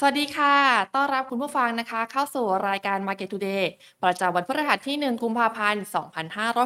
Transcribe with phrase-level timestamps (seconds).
[0.00, 0.54] สวัสดีค่ะ
[0.94, 3.64] ต้อนรับคุณผู้ฟังนะคะ เข้าสู่รายการ Market Today
[4.02, 5.82] ประจำวันพฤหัสที่ 1 กุมภาพันธ์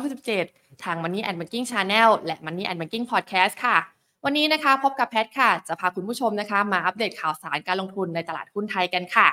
[0.00, 3.76] 2567 ทาง Money and Banking Channel และ Money and Banking Podcast ค่ะ
[4.24, 9.28] วันนี้นะคะพบกับแพทค่ะ จะพาคุณผู้ชมนะคะ มาอัปเดตข่าวสารการลงทุนในตลาดหุ้นไทยกันค่ะ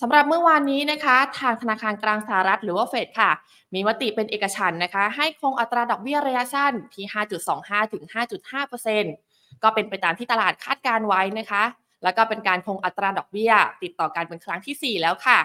[0.00, 3.30] สำหรับเมื่อวานนี้นะคะ ทางธนาคารกลางสหรัฐหรือว่าเฟดค่ะ
[3.74, 7.04] มีมติเป็นเอกฉันท์นะคะ ให้คงอัตราดอกเบี้ยระยะสั้นที่
[7.48, 8.04] 5.25ถึง
[8.82, 11.64] 5.5%ก็เป็นไปตามที่ตลาดคาดการไว้นะคะ
[12.02, 13.52] แล้วก็เป็นการคงอัตราดอกเบี้ย
[13.82, 15.38] ติดต่อกันเป็นครั้งที่ 4 แล้วค่ะ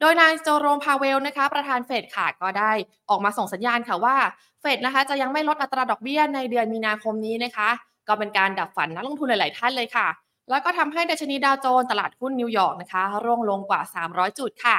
[0.00, 2.72] โดยนายเจอโรมพาวเวลนะคะ ประธานเฟดค่ะก็ได้
[3.10, 4.16] ออกมาส่งสัญญาณค่ะว่า
[4.60, 7.68] เฟดนะคะจะยังไม่ลดอัตราดอกเบี้ยในเดือนมีนาคมนี้นะคะ
[8.08, 10.08] ก็เป็นการดับฝันนักลงทุนหลาย ๆ ท่านเลยค่ะ
[10.50, 13.80] แล้วก็ทำให้ดัชนีดาวโจนส์ตลาดหุ้นนิวยอร์กนะคะ ร่วงลงกว่า
[14.10, 14.78] 300 จุดค่ะ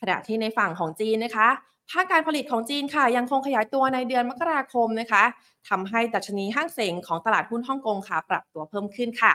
[0.00, 1.48] ขณะที่ในฝั่งของจีนนะคะ
[1.90, 5.22] ภาคการผลิตของจีนค่ะ ยังคงขยายตัวในเดือนมกราคมนะคะ
[5.68, 9.32] ทำให้ดัชนีฮั่งเส็งของตลาดหุ้นฮ่องกงค่ะ ปรับตัวเพิ่มขึ้นค่ะ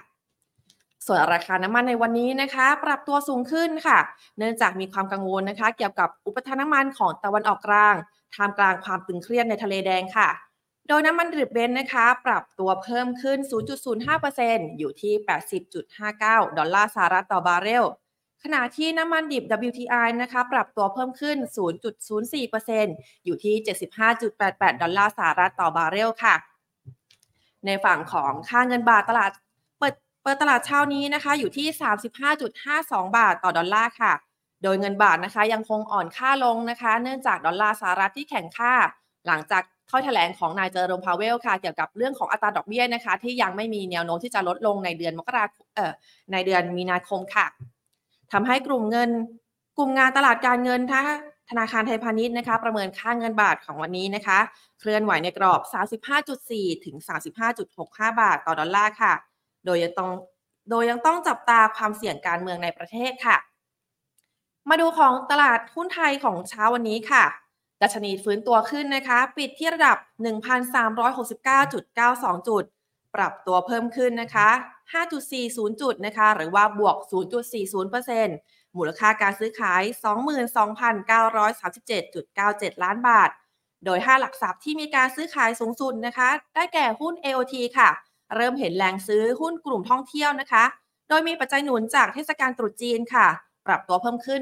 [1.08, 4.00] ส่วนราคาน้ำมันในวันนี้นะคะ ปรับตัวสูงขึ้นค่ะ
[4.38, 7.96] เนื่องจากมีความกังวลนะคะ เกี่ยวกับอุปทานน้ำมันของตะวันออกกลาง
[8.36, 10.30] ท่ามกลางความตึงเครียดในทะเลแดงค่ะ
[10.88, 13.38] โดยน้ำมันดิบเบรนท์นะคะ ปรับตัวเพิ่มขึ้น
[14.10, 15.14] 0.05%อยู่ที่
[15.86, 17.86] 80.59 ดอลลาร์สหรัฐต่อบาร์เรล
[18.44, 21.38] ขณะที่น้ำมันดิบ WTI นะคะ ปรับตัวเพิ่มขึ้น
[22.12, 23.56] 0.04%อยู่ที่
[24.20, 26.36] 75.88 ดอลลาร์สหรัฐต่อบาร์เรลค่ะ
[27.66, 29.32] ในฝั่งของค่าเงินบาทตลาด
[30.24, 31.68] เปิดตลาดเช้านี้นะคะอยู่ที่
[32.42, 34.14] 35.52 บาทต่อดอลลาร์ค่ะ
[34.64, 38.74] โดยเงินบาทนะคะยังคงอ่อนค่าลงนะคะ เนื่องจากดอลลาร์สหรัฐที่แข็งค่า
[39.28, 45.94] หลังจากถ้อยแถลงของนายเจอโรมพาวเวลค่ะ เกี่ยวกับเรื่องของอัตราดอกเบี้ยนะคะ ที่ยังไม่มีแนวโน้มที่จะลดลงในเดือนมกราเอ่อ
[46.32, 47.48] ในเดือนมีนาคมค่ะ
[48.32, 49.10] ทำให้กลุ่มเงิน
[49.78, 51.08] กลุ่มงานตลาดการเงินทั้ง
[51.50, 54.40] ธนาคารไทยพาณิชย์นะคะ ประเมินค่าเงินบาทของวันนี้นะคะ
[54.80, 55.62] เคลื่อนไหวในกรอบ
[56.24, 56.96] 35.4 ถึง
[57.60, 59.14] 35.65 บาทต่อดอลลาร์ค่ะ
[59.66, 60.12] โดยยังต้อง
[60.70, 63.38] โดยยังต้องจับตาความเสี่ยงการเมืองในประเทศค่ะ
[64.70, 67.24] มาดูของตลาดหุ้นไทยของเช้าวันนี้ค่ะ
[67.82, 72.64] ดัชนีฟื้นตัวขึ้นนะคะ ปิดที่ระดับ 1,369.92 จุด
[73.16, 74.50] ปรับตัวเพิ่มขึ้นนะคะ
[75.16, 76.96] 5.40 จุดนะคะ หรือว่าบวก
[78.12, 79.82] 0.40%มูลค่าการซื้อขาย
[82.76, 83.30] 22,937.97 ล้านบาท
[83.86, 87.90] โดย 5 หลักทรัพย์ที่มีการซื้อขายสูงสุดนะคะ ได้แก่หุ้น AOT ค่ะ
[88.36, 90.64] เริ่มเห็นแรงซื้อหุ้นกลุ่มท่องเที่ยวนะคะ
[91.10, 93.28] โดยมีปัจจัยหนุนจากเทศกาลตรุษจีนค่ะ
[93.68, 94.42] ปรับตัวเพิ่มขึ้น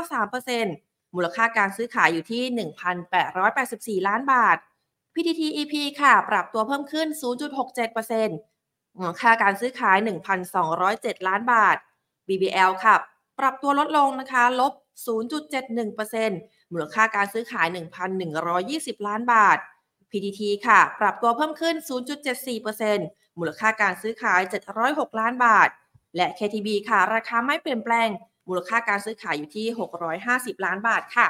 [0.00, 2.42] 2.93%มูลค่าการซื้อขายอยู่ที่
[4.02, 4.56] 1,884 ล้านบาท
[5.14, 7.08] PTT EP ค่ะ ปรับตัวเพิ่มขึ้น
[8.24, 9.96] 0.67%มูลค่าการซื้อขาย
[10.62, 11.76] 1,207 ล้านบาท
[12.28, 12.94] BBL ค่ะ
[13.38, 14.72] ปรับตัวลดลงนะคะ ลบ
[15.52, 17.66] 0.71%มูลค่าการซื้อขาย
[18.36, 19.58] 1,120 ล้านบาท
[20.10, 21.74] PTT ค่ะ ปรับตัวเพิ่มขึ้น
[22.56, 24.40] 0.74%มูลค่าการซื้อขาย
[24.80, 25.68] 706 ล้านบาท
[26.16, 28.08] และ KTB ค่ะ ราคาไม่เปลี่ยนแปลง
[28.48, 29.66] มูลค่าการซื้อขายอยู่ที่
[30.16, 31.26] 650 ล้านบาทค่ะ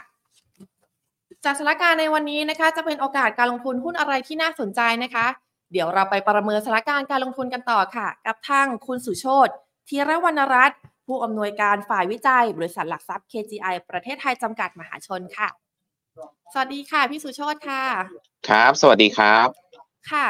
[1.44, 5.26] จากสถานการณ์ในวันนี้นะคะ จะเป็นโอกาสการลงทุนหุ้นอะไรที่น่าสนใจนะคะ
[5.72, 9.48] เดี๋ยวเราไปประเมินสถานการณ์การลงทุนกันต่อค่ะ กับทางคุณสุโชต
[9.88, 15.48] ธีรวรรณรัตน์ผู้อำนวยการฝ่ายวิจัย บริษัทหลักทรัพย์ KGI ประเทศไทยจำกัดมหาชนค่ะ
[16.53, 17.82] สวัสดีค่ะ พี่สุโชตค่ะ
[18.48, 19.48] ครับ สวัสดีครับ
[20.12, 20.26] ค่ะ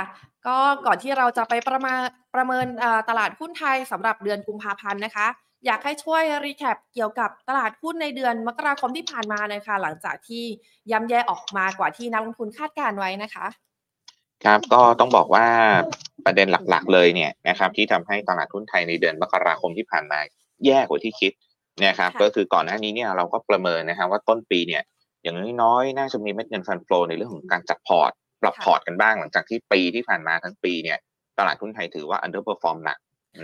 [0.47, 1.94] ก็ก่อนที่เราจะไปประมา
[2.34, 2.66] ประเมิน
[3.09, 5.27] ตลาดหุ้นไทยสำหรับเดือนกุมภาพันธ์นะคะ
[5.66, 10.44] อยากให้ช่วย recap เกี่ยวกับตลาดหุ้นในเดือนมกราคมที่ผ่านมาเลยค่ะ หลังจากที่
[10.91, 13.47] ย่ำแย่ออกมากว่าที่นักลงทุนคาดการไว้นะคะ
[14.44, 15.47] ครับก็ต้องบอกว่า
[16.25, 20.19] ประเด็นหลักๆ เลยเนี่ยนะครับ ที่ทำให้ตลาดหุ้นไทยในเดือนมกราคมที่ผ่านมา
[20.66, 21.32] แย่กว่าที่คิด
[21.87, 24.82] นะครับก็คือก่อนหน้านี้เนี่ยเราก็ประเมินนะครับว่าต้นปีเนี่ย
[25.26, 28.10] อย่างน้อยๆน่าจะมีเม็ดเงิน fund flow ในเรื่องของการจัดพอร์ต
[28.42, 30.98] ปรับพอร์ตกันบ้างหลังจากที่ปีที่ผ่านมาทั้งปีเนี่ย
[31.38, 32.98] ตลาดหุ้นไทยถือว่า underperform หนัก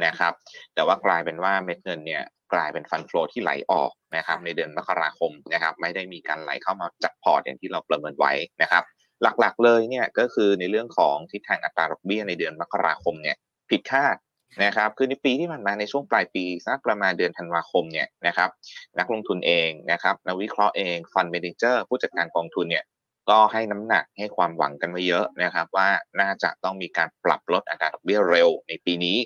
[0.06, 0.32] นะครับ
[0.74, 2.22] แต่ว่ากลายเป็นว่าเม็ดเงินเนี่ย
[2.52, 8.32] กลายเป็น fund flow ที่ไหลออกนะครับในเดือนมกราคมนะครับไม่ได้มีการไหลเข้ามาจัดพอร์ตอย่างที่เราประเมินไว้
[8.62, 8.82] นะครับ
[9.22, 13.36] หลักๆเลยเนี่ยก็คือในเรื่องของทิศทางอัตราดอกเบี้ยในเดือนมกราคมเนี่ย
[13.70, 14.16] ผิดคาด
[14.64, 18.50] นะครับคือในปีที่ผ่านมาในช่วงปลายปีสักประมาณเดือนธันวาคมเนี่ยนะครับ
[18.98, 22.84] นักลงทุนเองนะครับนักวิเคราะห์เอง fund manager ผู้จัดการกองทุนเนี่ย
[23.30, 25.88] ก็ให้น้ำหนักให้ความหวังกันมาเยอะนะครับ ว่า
[26.20, 29.18] น่าจะต้องมีการปรับลดอัตราดอกเบี้ยเร็วในปีนี้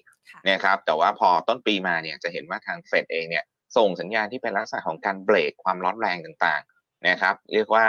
[0.51, 3.45] นะครับแต่ว่าพอต้นปีมาเนี่ยจะเห็นว่าทางเฟดเองเนี่ย
[3.77, 6.76] ส่งสัญญาณที่เป็นลักษณะของการเบรกความร้อนแรงต่างๆ
[7.09, 7.87] นะครับ เรียกว่า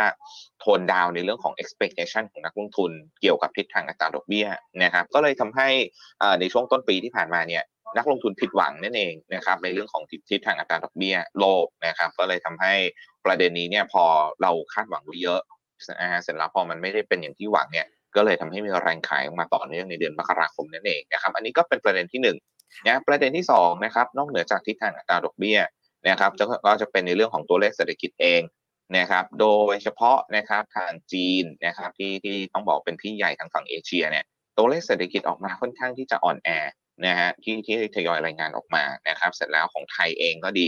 [0.59, 4.48] โทนดาวในเรื่องของ expectation ของนักลงทุน เกี่ยวกับทิศทางอัตราดอกเบี้ย
[4.83, 5.69] นะครับ ก็เลยทำให้
[6.39, 7.63] ในช่วงต้นปีที่ผ่านมาเนี่ย
[7.98, 12.74] นักลงทุนผิดหวังนั่นเองนะครับในเรื่องของทิศทางอัตราดอกเบี้ยโลกนะครับ ก็เลยทำให้
[13.25, 14.04] ประเด็นนี้เนี่ยพอ
[14.42, 15.42] เราคาดหวังไว้เยอะ
[16.01, 22.38] นะฮะเสร็จแล้วพอมันไม่ได้เป็นอย่างที่หวังเนี่ยก็เลยทำให้มีแรงขายออกมาต่อเนื่องในเดือนมกราคมนั่นเองนะครับ อันนี้ก็เป็นประเด็นที่หนึ่ง
[22.86, 25.59] นะประเด็นที่2นะครับนอกเหนือจากทิศทางอัตราดอกเบี้ย
[26.09, 26.31] นะครับ
[26.65, 28.42] ก็จะเป็นในเรื่องของตัวเลขเศรษฐกิจเอง
[28.97, 34.25] นะครับ โดยเฉพาะนะครับทางจีนนะครับที่ที่ต้องบอกเป็นพี่ใหญ่ทางฝั่งเอเชียเนี่ย
[34.57, 36.49] ตัวเลขเศรษฐกิจออกมาค่อนข้างที่จะอ่อนแอ
[37.05, 40.67] นะฮะที่ที่ทยอยรายงานออกมานะครับ เสร็จแล้วของไทยเองก็ดี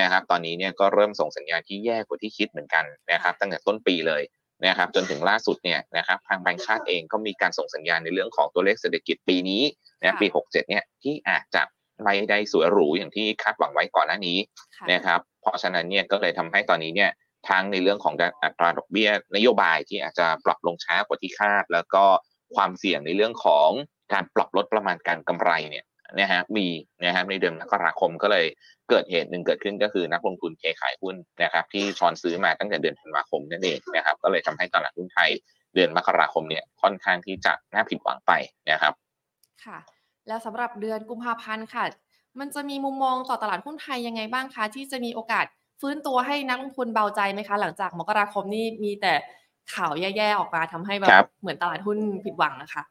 [0.00, 4.22] นะครับ ตอนนี้เนี่ยก็เริ่มส่งสัญญาณที่แย่กว่าที่คิดเหมือนกันนะครับ ตั้งแต่ต้นปีเลย
[4.66, 9.62] นะครับจนถึงล่าสุดเนี่ยนะครับทางแบงก์ชาติเองก็มีการส่งสัญญาณในเรื่องของตัวเลขเศรษฐกิจปีนี้
[10.02, 11.62] นะปี 67เนี่ยที่อาจจะ
[12.04, 14.38] ไม่ได้สวยหรูอย่างที่คาดหวังไว้ก่อนหน้านี้
[14.92, 17.10] นะครับเพราะฉะนั้นเนี่ยก็เลยทำให้ตอนนี้เนี่ย
[17.48, 18.14] ทั้งในเรื่องของ
[18.44, 22.04] อัตราดอกเบี้ยนโยบายที่อาจจะปรับลงช้ากว่าที่คาด แล้วก็
[22.54, 23.70] ความเสี่ยงในเรื่องของ
[24.12, 25.84] การปรับลดประมาณการกำไรเนี่ย
[26.20, 26.66] นะฮะมี
[27.04, 28.46] นะครับในเดือนมกราคมก็เลย
[28.88, 35.30] เกิดเหตุหนึ่งเกิดขึ้นก็คือนักลงทุนเทขายหุ้นนะครับ ที่ชอนซื้อมาตั้งแต่เดือนธันวาคมนั่นเองนะครับ ก็เลยทำให้ตลาดหุ้นไทย
[35.74, 38.32] เดือนมกราคมเนี่ยค่อนข้างที่จะน่าผิดหวังไป
[38.70, 38.92] นะครับ
[39.64, 39.78] ค่ะ
[40.28, 41.84] แล้วสำหรับเดือนกุมภาพันธ์ค่ะ
[42.40, 45.46] มันจะมีมุมมองต่อตลาดหุ้นไทยยังไงบ้างคะที่จะมีโอกาส
[45.80, 49.14] ฟื้นตัวให้นักลงทุนเบาใจไหมคะ หลังจากมกราคมนี่มีแต่
[49.74, 51.10] ข่าวแย่ๆออกมาทำให้แบบ
[51.40, 52.82] เหมือนตลาดหุ้นผิดหวังนะคะ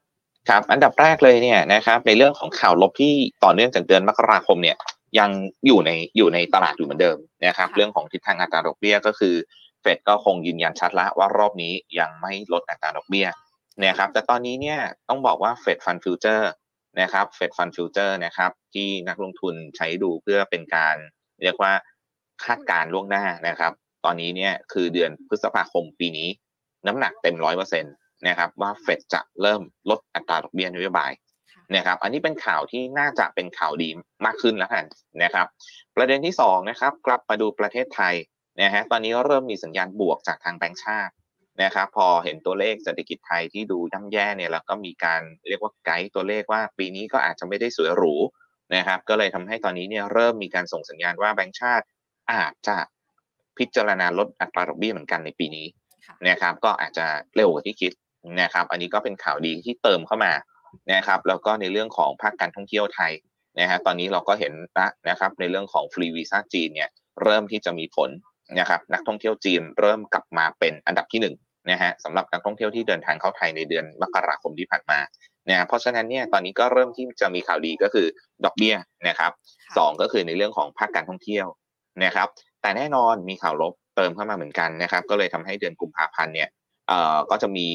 [0.49, 3.13] ครับอันดับแรกเลยเนี่ยนะครับในเรื่องของข่าวลบที่
[3.43, 4.77] ต่อเนื่องจากเดือนมกราคมเนี่ย
[5.19, 5.29] ยัง
[5.65, 9.35] อยู่ในอยู่ในตลาดอยู่เหมือนเดิมนะครับเรื่องของทิศทางอัตราดอกเบี้ยก็คือ
[9.81, 13.27] เฟดก็คงยืนยันชัดละว่ารอบนี้ยังไม่ลดอัตราดอกเบี้ย
[13.83, 14.79] นะครับแต่ตอนนี้เนี่ย
[15.09, 16.51] ต้องบอกว่า Fed Fund Futures
[17.01, 20.95] นะครับ Fed Fund Futures นะครับที่นักลงทุนใช้ดูเพื่อเป็นการ
[21.43, 21.73] เรียกว่า
[22.45, 23.71] คาดการล่วงหน้านะครับ
[24.05, 26.29] ตอนนี้เนี่ยคือเดือนพฤษภาคมปีนี้
[26.87, 27.93] น้ำหนักเต็มร้อยเปอร์เซ็นต์
[28.27, 31.11] นะครับว่าเฟดจะเริ่มลดอัตราดอกเบี้ยนโยบาย
[31.75, 33.89] นะครับอันนี้เป็นข่าวที่น่าจะเป็นข่าวดี
[34.25, 34.85] มากขึ้นแล้วกัน
[35.23, 35.47] นะครับ
[35.95, 38.15] ประเด็นที่2นะครับกลับมาดูประเทศไทย
[38.61, 41.13] นะฮะตอนนี้เริ่มมีสัญญาณบวกจากทางแบงก์ชาติ
[41.63, 48.15] นะครับพอเห็นตัวเลขเศรษฐกิจไทยที่ดูย่ำแย่เนี่ยแล้วก็มีการเรียกว่าไกด์ตัวเลขว่าปีนี้ก็อาจจะไม่ได้สวยหรู
[48.75, 51.85] นะครับก็เลยทำให้ตอนนี้เนี่ยเริ่มมีการส่งสัญญาณว่าแบงก์ชาติ
[52.31, 52.77] อาจจะ
[53.57, 55.67] พิจารณาลดอัตราดอกเบี้ยเหมือนกันในปีนี้
[56.29, 57.91] นะครับ ก็อาจจะเร็วกว่าที่คิด
[58.41, 60.33] นะครับ อันนี้ก็เป็นข่าวดีที่เติมเข้ามา
[60.93, 63.11] นะครับ แล้วก็ในเรื่องของภาคการท่องเที่ยวไทย
[63.59, 64.53] นะฮะตอนนี้เราก็เห็น
[65.09, 66.89] นะครับ ในเรื่องของฟรีวีซ่าจีนเนี่ย
[67.23, 68.09] เริ่มที่จะมีผล
[68.59, 71.27] นะครับ นักท่องเที่ยวจีนเริ่มกลับมาเป็นอันดับที่1น
[71.71, 74.99] นะฮะสำหรับนักท่องเที่ยวที่เดินทางเข้าไทยในเดือนมกราคมที่ผ่านมา
[75.49, 78.07] นะเพราะฉะนั้นเนี่ยตอนนี้ก็เริ่มที่จะมีข่าวดีก็คือ
[78.45, 78.75] ดอกเบี้ย
[79.07, 79.31] นะครับ
[79.77, 81.45] สก็คือในเรื่องของภาคการท่องเที่ยว
[82.03, 82.27] นะครับ
[82.61, 86.49] แต่แน่นอนมีข่าวลบเติมเข้ามาเหมือนกันนะครับ ก็เลยทำให้เดือนกุมภาพันธ์เนี่ย
[86.87, 87.67] เอ่อก็จะมี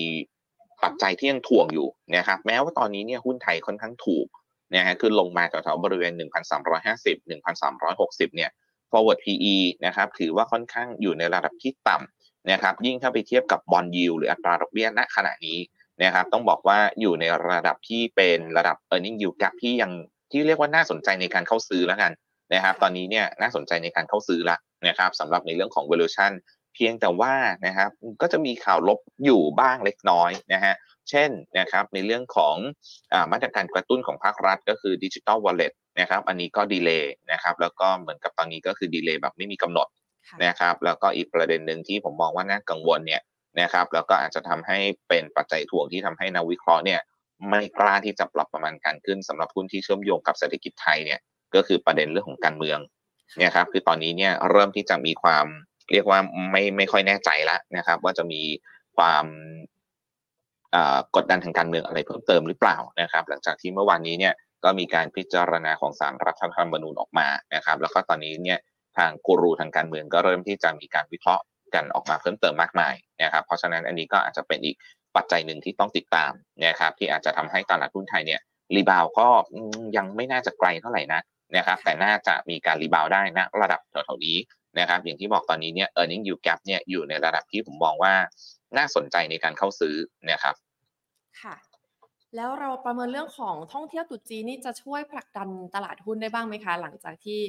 [0.85, 4.27] ปัจจัยที่ยังถ่วงอยู่นะครับ แม้ว่าตอนนี้เนี่ยหุ้นไทยค่อนข้างถูก
[4.75, 7.17] นะฮะคือลงมาแถวๆบริเวณ 1,350
[7.73, 8.51] 1,360 เนี่ย
[8.91, 15.59] forward PE นะครับ ถือว่าค่อนข้างอยู่ในระดับที่ต่ำนะครับ ยิ่งถ้าไปเทียบกับบอลยิวหรืออัตราดอกเบี้ยณขณะนี้
[16.03, 19.93] นะครับ ต้องบอกว่าอยู่ในระดับที่เป็นระดับ earning yield gap ที่ยัง
[20.31, 22.13] ที่เรียกว่าน่าสนใจในการเข้าซื้อแล้วกัน
[22.54, 24.56] นะครับตอนนี้เนี่ยน่าสนใจในการเข้าซื้อละ
[24.88, 26.32] นะครับสำหรับในเรื่องของ valuation
[26.75, 27.34] เพียงแต่ว่า
[27.66, 27.90] นะครับ
[28.22, 30.75] ก็จะมีข่าวลบอยู่บ้างเล็กน้อยนะฮะ
[31.10, 32.56] เช่นนะครับในเรื่องของ
[33.12, 39.88] อมาตรการกระตุ้นของภาครัฐก็คือดิจิทัลวอลเล็ตนะครับอันนี้ก็ดีเลย์นะครับแล้วก็เหมือนกับตอนนี้ก็คือดีเลย์แบบไม่มีกำหนด
[40.44, 43.22] นะครับแล้วก็อีกประเด็นหนึ่งที่ผมมองว่าน่ากังวลเนี่ย
[43.60, 44.78] นะครับแล้วก็อาจจะทำให้
[45.08, 47.00] เป็นปัจจัยถ่วงที่ทำให้นักวิเคราะห์เนี่ย
[47.50, 51.20] ไม่กล้าที่จะปรับประมาณการขึ้นสำหรับหุ้นที่เชื่อมโยงกับเศรษฐกิจไทยเนี่ย
[51.56, 52.78] ก็คือประเด็นเรื่องของการเมือง
[53.38, 55.47] เนี่ยครับคือตอนนี้เนี่ยเริ่มที่จะมีความ
[55.92, 56.18] เรียกว่า
[56.50, 58.42] ไม่ไม่ค่อยแน่ใจแล้วนะครับ ว่าจะมี
[58.97, 59.25] ความ
[61.16, 68.59] กดดันทางการเมืองอะไรเพิ่มเติมหรือเปล่านะครับ หลังจากที่เมื่อวานนี้เนี่ยก็มีการพิจารณาของสารรัฐธรรมนูญออกมานะครับ แล้วก็ตอนนี้เนี่ย
[68.97, 71.44] ทางกูรูทางการเมืองก็เริ่มที่จะมีการวิเคราะห์
[71.75, 74.76] กันออกมาเพิ่มเติมมากมายนะครับเพราะฉะนั้นอันนี้ก็อาจจะเป็นอีก
[75.16, 76.32] ปัจจัยหนึ่งที่ต้องติดตาม
[76.64, 78.40] นะครับที่อาจจะทำให้ตลาดหุ้นไทยเนี่ย
[78.75, 79.28] rebound ก็
[79.97, 81.21] ยังไม่น่าจะไกลเท่าไหร่นะ
[81.56, 84.37] นะครับแต่น่าจะมีการ rebound ได้นะระดับแถวๆนี้
[84.78, 88.14] นะครับอย่างที่บอกตอนนี้เนี่ย earning yield gap เนี่ยอยู่ในระดับที่ผมมองว่า
[88.76, 89.94] น่าสนใจในการเข้าซื้อ
[90.30, 90.54] นะครับ
[91.42, 91.54] ค่ะ
[92.37, 97.40] แล้วเราประเมินเรื่องของท่องเที่ยวตรุษจีนนี่จะช่วยผลักดันตลาดหุ้นได้บ้างไหมคะ หลังจากที่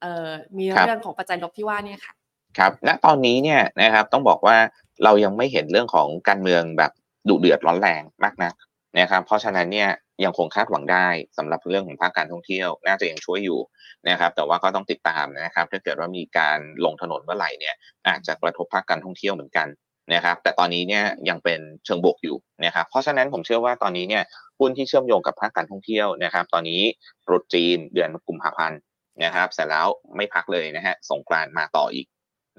[0.00, 2.12] เอ่อมีเรื่องของปัจจัยลบที่ว่านี่ค่ะ
[2.58, 4.56] ครับณตอนนี้เนี่ยนะครับต้องบอกว่า
[5.04, 6.92] เรายังไม่เห็นเรื่องของการเมืองแบบ
[7.28, 8.54] ดุเดือดร้อนแรงมากนัก
[8.98, 9.88] นะครับ เพราะฉะนั้นเนี่ย
[10.24, 13.60] ยังคงคาดหวังได้สำหรับเรื่องของภาคการท่องเที่ยว น่าจะยังช่วยอยู่
[14.08, 17.74] นะครับ แต่ว่าก็ต้องติดตามนะครับ ถ้าเกิดว่ามีการลงถนนเมื่อไหร่เนี่ย
[18.08, 19.68] อาจจะกระทบภาคการท่องเที่ยวเหมือนกัน
[20.14, 24.24] นะครับ แต่ตอนนี้เนี่ยยังเป็นเชิงบวกอยู่นะครับ เพราะฉะนั้นผมเชื่อว่าตอนนี้เนี่ย
[24.58, 26.82] หุ้นที่เชื่อมโยงกับภาคการท่องเที่ยวนะครับ ตอนนี้
[27.30, 28.78] รุดจีนเดือนกุมภาพันธ์
[29.24, 29.86] นะครับ เสร็จแล้ว
[30.16, 32.06] ไม่พักเลยนะฮะสงกรานมาต่ออีก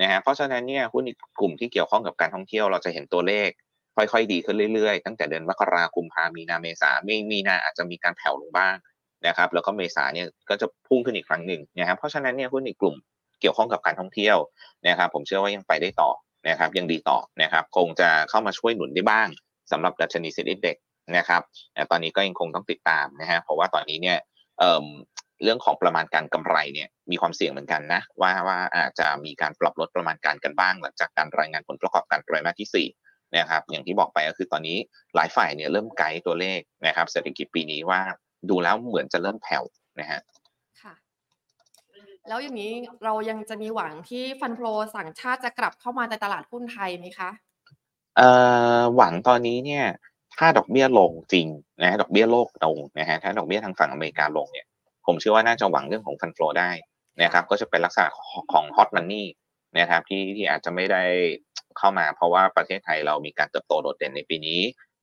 [0.02, 1.04] นะฮะเพราะฉะนั้นเนี่ยหุ้น
[1.40, 3.50] กลุ่มที่เกี่ยวข้องกับการท่องเที่ยวเราจะเห็นตัวเลข
[3.96, 8.76] ค่อยๆ ดีขึ้นเรื่อยๆ ตั้งแต่เดือนมกราคมพามีนาเมษาไม่มีนาอาจจะมีการแผ่วลงบ้าง
[9.28, 12.96] นะครับ แล้วก็เมษาเนี่ยก็จะพุ่งขึ้นอีกครั้งหนึ่งนะครับ เพราะฉะนั้นเนี่ยหุ้นในกลุ่ม
[13.42, 14.38] เกี่ยวข้องกับการท่องเที่ยว
[14.88, 16.12] นะครับ ผมเชื่อว่ายังไปได้ต่อ
[16.50, 19.28] นะครับ ยังดีต่อนะครับ คงจะเข้ามาช่วยหนุนได้บ้าง
[19.72, 20.78] สำหรับดัชนีเซ็นดีเด็ก
[21.18, 21.42] นะครับ
[21.74, 24.18] แต่ตอนนี้ก็ยังคงต้องติดตามนะฮะเพราะว่าตอนนี้เนี่ย
[24.60, 33.03] เเรื่องของประมาณการกำไรเนี่ยมีความเสี่ยงเหมือนกันนะว่าว่าอาจจะมีการปรับลดประมาณการกันบ้าง หลังจากการรายงานผลประกอบการไตรมาสที่4
[33.38, 34.78] นะครับอย่างที่บอกไปก็คือตอนนี้
[35.16, 38.02] หลายฝ่ายเนี่ยเริ่มไกด์ตัวเลขนะครับเศรษฐกิจปีนี้ว่า
[38.50, 39.64] ดูแล้วเหมือนจะเริ่มแผ่ว
[40.00, 40.20] นะฮะ
[40.82, 40.94] ค่ะ
[42.28, 42.72] แล้วอย่างนี้
[43.04, 44.62] เรายังจะมีหวังที่ฟันโฟ
[44.96, 47.30] สั่งชาติจะกลับเข้ามาในตลาดหุ้นไทยไหมคะ
[48.18, 48.30] เอ่
[48.78, 49.86] อหวังตอนนี้เนี่ย
[50.38, 51.48] ถ้าดอกเบี้ยลงจริง
[51.82, 54.68] นะฮะดอกเบี้ยโลกลงนะฮะถ้าดอกเบี้ยทางฝั่งอเมริกาลงเนี่ย
[55.06, 56.72] ผมเชื่อว่าน่าจะหวังเรื่องของฟันโฟได้
[57.24, 58.08] นะครับก็จะเป็นลักษณะ
[58.54, 59.28] ของฮอตมันนี่
[59.80, 61.04] นะครับที่ที่อาจจะไม่ได้
[61.78, 64.62] เข้ามาเพราะว่าประเทศไทยเรามีการเติบโตโดดเด่นในปีนี้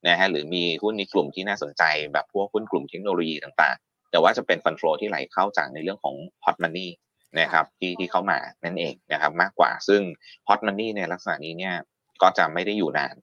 [0.09, 6.91] นะฮะหรือมีหุ้นในกลุ่มที่น่าสนใจแบบพวกหุ้นกลุ่มเทคโนโลยีต่างๆ แต่ว่าจะเป็นฟันโฟที่ไหลเข้าจากในเรื่องของฮอตมันนี่
[7.41, 10.01] นะครับที่ที่เข้ามานั่นเองนะครับมากกว่าซึ่ง
[10.49, 11.75] ฮอตมันนี่ในลักษณะนี้เนี่ย
[12.23, 13.15] ก็จะไม่ได้อยู่นาน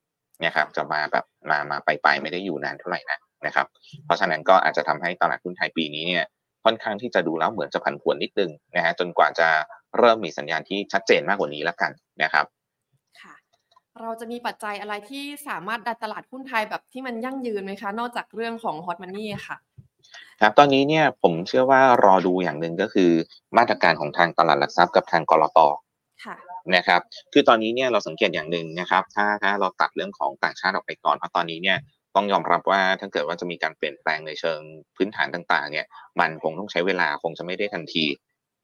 [0.45, 3.67] นะครับจะมาแบบมามาไปไปไม่ได้อยู่นานเท่าไหร่นะนะครับ
[4.05, 6.25] เพราะฉะนั้นก็อาจจะทำให้ตลาดหุ้นไทยปีนี้เนี่ย
[6.65, 9.49] ค่อนข้างที่จะดูแล้วเหมือนจะผันผวนนิดนึงนะฮะจนกว่าจะ
[9.97, 11.91] เริ่มมีสัญญาณที่ชัดเจนมากกว่านี้แล้วกัน
[12.23, 12.45] นะครับ
[13.21, 13.33] ค่ะ
[14.01, 19.57] เราจะมีปัจจัยอะไรที่สามารถดันตลาดหุ้นไทยแบบที่มันยั่งยืนไหมคะ นอกจากเรื่องของฮอตมันนี่ค่ะ
[20.41, 23.11] ครับตอนนี้เนี่ยผมเชื่อว่ารอดูอย่างหนึ่งก็คือ
[23.57, 25.59] มาตรการของทางตลาดหลักทรัพย์กับทางกรต
[26.75, 27.01] นะครับ
[27.33, 31.77] คือตอนนี้เนี่ยเราสังเกตอย่างหนึ่งนะครับ ถ้าถ้าเราตัดเรื่องของต่างชาติออกไปก่อนเพราะตอนนี้เนี่ย
[32.15, 34.59] ต้องยอมรับว่าถ้าเกิดว่าจะมีการเปลี่ยนแปลงในเชิง
[34.95, 35.85] พื้นฐานต่างๆ เนี่ย
[36.19, 38.05] มันคงต้องใช้เวลาคงจะไม่ได้ทันที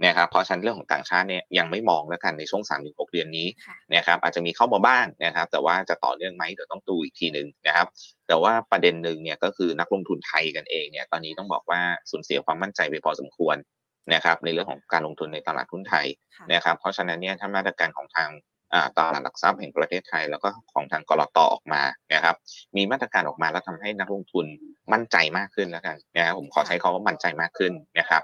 [0.05, 3.48] นะครับเพราะฉะนั้นเรื่องของต่างชาติเนี่ยยังไม่มองแล้วกันในช่วง3าถึงหเดือนนี้
[3.95, 7.88] นะครับอาจจะมีเข้ามาบ้างนะครับ แต่ว่าจะต่อเนื่องไหมเดี๋ยวต้องดูอีกทีหนึ่งนะครับ
[8.27, 11.81] แต่ว่าประเด็นหนึ่งเนี่ยก็คือนักลงทุนไทยกันเองเนี่ยตอนนี้ต้องบอกว่า
[12.12, 13.57] สูญเสียความมั่นใจไปพอสมควร
[14.13, 16.07] นะครับในเรื่องของการลงทุนในตลาดหุ้นไทย
[16.53, 18.29] นะครับ เพราะฉะนั้นเนี่ยถ้ามาตรการของทาง
[18.98, 21.82] ตลาดหลักทรัพย์แห่งประเทศไทย แล้วก็ของทางกรตออกมา
[22.13, 22.36] นะครับ
[22.75, 24.46] มีมาตรการออกมาแล้วทำให้นักลงทุน
[24.94, 28.22] มั่นใจมากขึ้นแล้วกันนะครับผมขอใช้คำว่ามั่นใจมากขึ้นนะครับ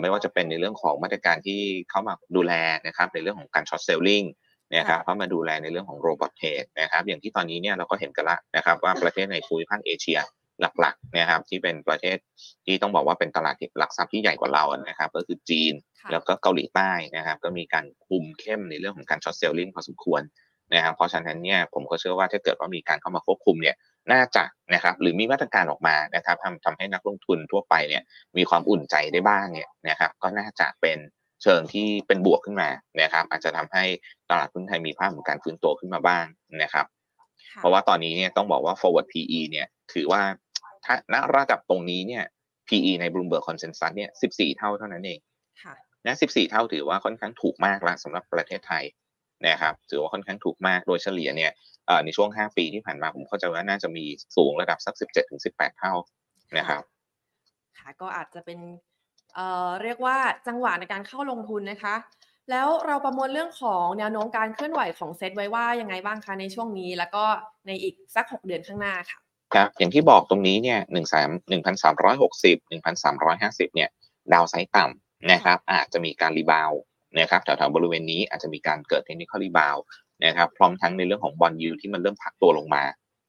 [0.00, 1.60] ไม่ว่าจะเป็นในเรื่องของมาตรการที่
[1.90, 2.52] เข้ามาดูแล
[2.86, 4.22] นะครับ ในเรื่องของการช็อตเซลลิง
[4.76, 10.18] นะครับเข้ามาดูแลในเรื่องของ robot trade นะครับ อย่างที่ตอนนี้เนี่ยเราก็เห็นกันละนะครับว่าประเทศในภูมิภาคเอเชีย
[10.60, 12.16] หลักๆนะครับที่เป็นประเทศ
[12.66, 15.74] ที่ต้องบอกว่าเป็นตลาดหลักทรัพย์ที่ใหญ่กว่าเรานะครับ ก็คือจีน
[16.12, 20.22] แล้วก็เกาหลีใต้นะครับ ก็มีการคุมเข้มในเรื่องของการ short selling พอสมควร
[20.74, 23.76] นะครับเพราะฉะนั้นเนี่ยผมก็เชื่อว่าถ้าเกิดว่ามีการเข้ามาควบคุมเนี่ย
[24.12, 24.44] น่าจะ
[24.74, 28.02] นะครับหรือมีมาตรการออกมานะครับทำทำให้นักลงทุนทั่วไปเนี่ย
[28.36, 30.98] มีความอุ่นใจได้บ้างเนี่ยนะครับก็น่าจะเป็น
[31.42, 32.68] เชิงที่เป็นบวกขึ้นมา
[33.02, 33.84] นะครับอาจจะทำให้
[34.30, 36.24] ตลาดหุ้นไทยมีภาพของการฟื้นตัวขึ้นมาบ้าง
[36.62, 36.86] นะครับ
[37.56, 40.43] เพราะว่าตอนนี้เนี่ยต้องบอกว่า forward PE เนี่ยถือว่าถ้า
[41.12, 42.24] ณระดับตรงนี้เนี่ย
[42.68, 45.18] PE ใน Bloomberg Consensus เนี่ย 14 เท่าเท่านั้นเอง
[46.06, 48.84] นะ14 เท่าถือว่าค่อนข้างถูกมากแล้วสำหรับประเทศไทย
[49.46, 51.52] นะครับถือว่าค่อนข้างถูกมากโดยเฉลี่ยเนี่ย
[52.04, 54.04] ในช่วง 5 ปีที่ผ่านมาผมเข้าใจว่าน่าจะมี
[54.36, 54.94] สูงระดับสัก
[55.36, 55.94] 17-18 เท่า
[56.58, 56.82] นะครับ
[57.78, 58.58] ค่ะก็อาจจะเป็น
[59.34, 60.16] เอ่อเรียกว่า
[60.48, 61.94] จังหวะในการเข้าลงทุนนะคะ
[62.50, 67.24] แล้วเราประมวลเรื่องของแนวโน้มการเคลื่อนไหวของเซตไว้ว่ายังไงบ้างคะในช่วงนี้ แล้วก็
[67.66, 69.18] ในอีกสัก 6 เดือนข้างหน้าค่ะ
[69.54, 73.88] ครับอย่างที่บอกตรงนี้เนี่ยหนึ่งสามหนึ่งพันสามร้อยหกสิบหนึ่งพันสามร้อยห้าสิบเนี่ย
[74.32, 76.72] downside ต่ำนะครับ อาจจะมีการ rebound
[77.20, 79.76] นะครับแถวๆบริเวณนี้อาจจะมีการเกิด technical rebound
[80.24, 82.84] นะครับพร้อมทั้งในเรื่องของ bond yield ที่มันเริ่มพักตัวลงมา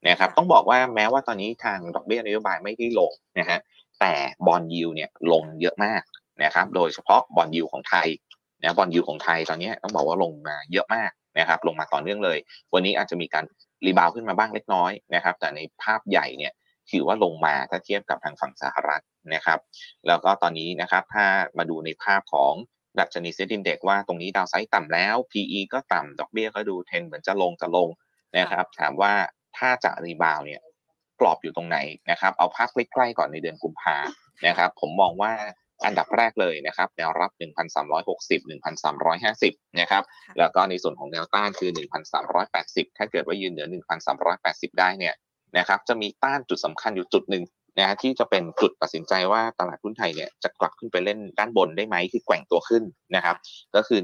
[0.08, 3.60] นะครับต้องบอกว่าแม้ว่าตอนนี้ทางดอกเบี้ยนโยบายไม่ได้ลงนะฮะ
[4.00, 4.14] แต่
[4.48, 6.02] bond yield เนี่ยลงเยอะมาก
[6.44, 8.08] นะครับโดยเฉพาะ bond yield ของไทย
[8.62, 12.38] นะ bond yield ของไทยตอนนี้ต้องบอกว่าลงมาเยอะมากนะครับลงมาต่อเนื่องเลย
[12.74, 13.46] วันนี้อาจจะมีการ
[13.86, 16.54] rebound ขึ้นมาบ้างเล็กน้อยนะครับ แต่ในภาพใหญ่เนี่ย
[16.92, 19.04] ถือว่าลงมาถ้าเทียบกับทางฝั่งสหรัฐ
[19.34, 19.60] นะครับ
[20.08, 21.26] แล้วก็ตอนนี้นะครับถ้า
[21.58, 22.54] มาดูในภาพของ
[23.00, 27.90] ดัชนี SET Index ว่าตรงนี้ downside ต่ำแล้ว PE ก็ต่ำดอกเบี้ยก็ดูเทนเหมือนจะลงจะลง
[28.38, 29.14] นะครับ ถามว่า
[29.58, 30.62] ถ้าจะรีบาวเนี่ย
[31.20, 31.78] กรอบอยู่ตรงไหน
[32.12, 33.98] นะครับ เอาภาพใกล้ๆก่อนในเดือนกุมภา
[34.48, 35.34] นะครับ ผมมองว่า
[35.86, 37.32] อันดับแรกเลยนะครับแนวรับ
[37.96, 40.04] 1,360 1,350 นะครับ
[40.40, 41.72] แล้วก็ในส่วนของแนวต้านคือ
[42.34, 43.68] 1,380 ถ้าเกิดว่ายืนเหนือ
[44.24, 45.16] 1,380 ได้เนี่ย
[45.58, 47.44] นะครับ จะมีต้านจุดสำคัญอยู่จุดหนึ่ง
[47.80, 52.84] นะที่จะเป็นจุดตัดสินใจว่าตลาดหุ้นไทยเนี่ยจะกลับขึ้นไปเล่นด้านบนได้ไหมคือแกว่งตัวขึ้น
[53.16, 53.36] นะครับ
[53.76, 54.00] ก็คือ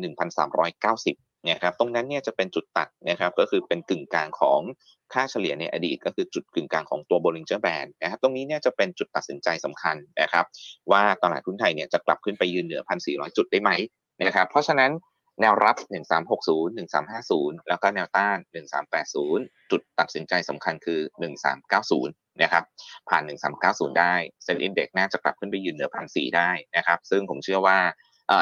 [0.61, 4.61] 1,390 นะครับตรงนั้นเนี่ยจะเป็นจุดตัดนะครับก็คือเป็นกึ่งกลางของ
[5.13, 10.45] ค่าเฉลี่ยในอดีตก็คือจุดกึ่งกลางของตัว Bollinger Band นะครับตรงนี้เนี่ยจะเป็นจุดตัดสินใจสำคัญนะครับ
[10.91, 13.71] ว่าตลาดหุ้นไทยเนี่ยจะกลับขึ้นไปยืนเหนือ 1,400 จุดได้ไหม
[14.23, 14.91] นะครับเพราะฉะนั้น
[15.41, 15.77] แนวรับ
[16.31, 18.37] 1360 1350 แล้วก็แนวต้าน
[19.03, 20.99] 1380 จุดตัดสินใจสำคัญคือ
[21.71, 22.63] 1390 นะครับ
[23.09, 23.23] ผ่าน
[23.61, 27.79] 1390 ได้ เซ็นอินเด็กซ์น่าจะกลับขึ้นไปยืนเหนือพันสได้นะครับ ซึ่งผมเชื่อว่า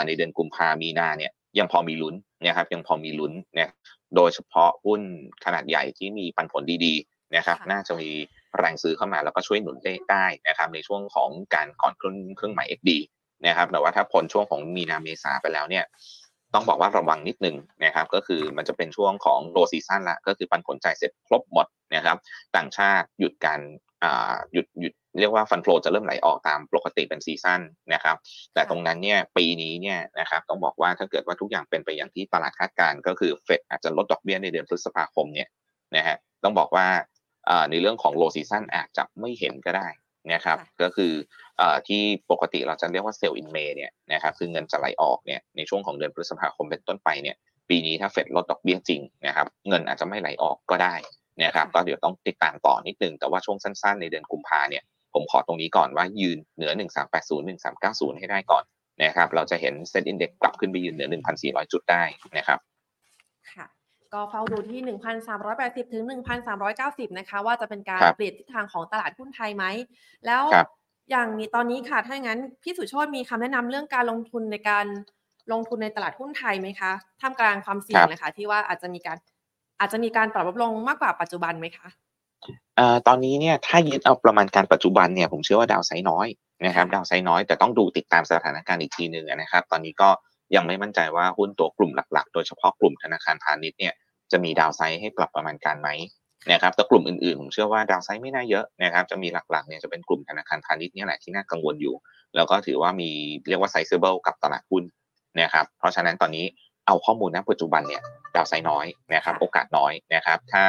[0.08, 2.16] ในเดือนกุมภามีนาเนี่ย ยังพอมีลุ้น
[2.46, 3.70] นะครับยังพอมีลุ้นเนี่ย
[4.16, 5.02] โดยเฉพาะหุ้น
[5.46, 8.10] ขนาดใหญ่ที่มีปันผลดีๆนะครับน่าจะมี
[8.58, 9.78] แรงซื้อเข้ามาแล้วก็ช่วยหนุน
[10.12, 12.92] ได้นะครับในช่วงของการก่อนเครื่องเครื่องหมาย XD
[13.48, 15.86] นะครับแต่ว่าถ้าพ้นช่วงของมีนาเมษาไปแล้วเนี่ย
[16.54, 22.18] ต้องบอกว่าระวังนิดนึงนะครับก็คือมันจะเป็นช่วงของโลซีซั่นละก็คือปันผลจ่ายเสร็จครบหมดนะครับ
[22.56, 23.60] ต่างชาติหยุดการ
[24.54, 27.62] หยุดหยุดเรียกว่า fund flow จะเริ่มไหลออกตามปกติเป็น season
[27.94, 28.16] นะครับ
[28.54, 35.48] แต่ตรงนั้นเนี่ยปีนี้เนี่ยนะครับต้องบอกว่าถ้าเกิดว่าทุกอย่างเป็นไปอย่างที่ตลาดคาดการก็คือเฟดอาจจะลดดอกเบี้ยในเดือนพฤษภาคมเนี่ย
[35.96, 36.88] นะฮะต้องบอกว่า
[37.70, 39.88] ในเรื่องของ low season อาจจะไม่เห็นก็ได้
[40.34, 41.14] นะครับก็คือ
[41.88, 42.02] ที่
[42.32, 47.36] ปกติเราจะเรียกว่า sell in May เนี่ยนะครับคือเงินจะไหลออกเนี่ยในช่วงของเดือนพฤษภาคมเป็นต้นไปเนี่ย
[47.70, 50.96] ปีนี้ถ้าเฟดลดดอกเบี้ยจริงนะครับเงินอาจจะไม่ไหลออกก็ได้
[51.42, 56.72] นะครับก็เดี๋ยวต้องติดตามต่อนิดนึง แต่ว่าช่วงสั้นๆ ในเดือนกุมภาเนี่ยผมขอตรงนี้ก่อนว่ายืนเหนือ
[57.10, 58.64] 1380 1390 ให้ได้ก่อน
[59.04, 61.10] นะครับเราจะเห็นเซ็นอินเด็กกลับขึ้นไปยืนเหนือ
[61.42, 62.04] 1,400 จุดได้
[62.38, 62.60] นะครับ
[63.52, 63.66] ค่ะ
[64.14, 64.82] ก็เฝ้าดูที่
[65.38, 66.04] 1,380 ถึง
[66.62, 69.66] 1,390 นะคะ ว่าจะเป็นการเปลี่ยนทิศทางของตลาดหุ้นไทยไหม
[70.26, 70.44] แล้ว
[71.12, 74.86] อย่างนี้ตอนนี้ค่ะ ถ้าอย่างนั้นพี่สุโชตมีคำแนะนำเรื่องการลงทุนในการ
[75.52, 76.92] ลงทุนในตลาดหุ้นไทยไหมคะ
[77.22, 79.18] ท่ามกลางความเสี่ยงนะคะที่ว่าอาจจะมีการ
[79.80, 81.90] อาจจะมีการปรับลดลงมากกว่าปัจจุบันไหมคะ
[82.76, 86.28] เอ่อตอนนี้เนี่ยถ้ายึดเอาประมาณการปัจจุบันเนี่ยผมเชื่อว่าดาวไซน้อย
[86.66, 90.10] นะครับดาวไซน้อยแต่ต้องดูติดตามสถานการณ์อีกทีหนึ่งนะครับ ตอนนี้ก็
[90.56, 93.94] ยังไม่มั่นใจว่าหุ้นตัวกลุ่มหลักๆ โดยเฉพาะกลุ่มธนาคารพาณิชย์เนี่ย
[94.32, 95.90] จะมีดาวไซให้ปรับประมาณการไหม
[96.52, 101.96] นะครับแต่กลุ่มอื่นๆผมเชื่อว่าดาวไซไม่น่าเยอะนะครับจะมีหลักๆเนี่ยจะเป็นกลุ่มธนาคารพาณิชย์นี่แหละที่น่ากังวลอยู่
[102.36, 103.10] แล้วก็ถือว่ามี
[103.50, 104.84] เรียกว่าไซเซเบิลกับตลาดหุ้น
[105.40, 106.46] นะครับเพราะฉะนั้นตอนนี้
[106.90, 108.04] เอาข้อมูลณปัจจุบันเนี่ย
[108.36, 110.66] ดาวไซด์น้อยนะครับโอกาสน้อยนะครับถ้า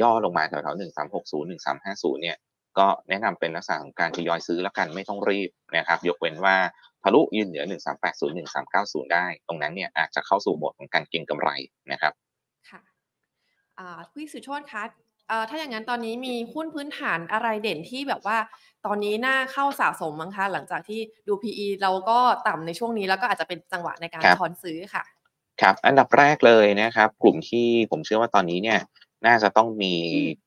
[0.00, 2.36] ย่อลงมาแถวๆหนึ่งสามหกศูนย์หนึ่งสามห้าศูนย์เนี่ย
[2.78, 6.56] ก็แนะนำเป็นลักษณะของการทยอยซื้อแล้วกันไม่ต้องรีบนะครับยกเว้นว่า
[7.02, 11.48] ทะลุยืนเหนือหนึ่งสามแปดศูนย์หนึ่งสามเก้าศูนย์ได้ ตรงนั้นเนี่ยอาจจะเข้าสู่โหมดของการเก็งกำไร
[11.92, 12.12] นะครับ
[12.70, 12.80] ค่ะ
[14.12, 14.82] พี่สุโชตคะ
[15.48, 18.38] ถ้าอย่างนั้นตอนนี้มีหุ้นพื้นฐานอะไรเด่นที่แบบว่า
[18.86, 25.02] ตอนนี้น่าเข้าสะสมมั้งคะ หลังจากที่ดู PE เราก็ต่ำในช่วงนี้แล้วก็อาจจะเป็นจังหวะในการถอนซื้อค่ะ
[25.60, 28.78] ครับอันดับแรกเลยนะครับ กลุ่มที่ผมเชื่อว่าตอนนี้เนี่ย
[29.26, 29.94] น่าจะต้องมี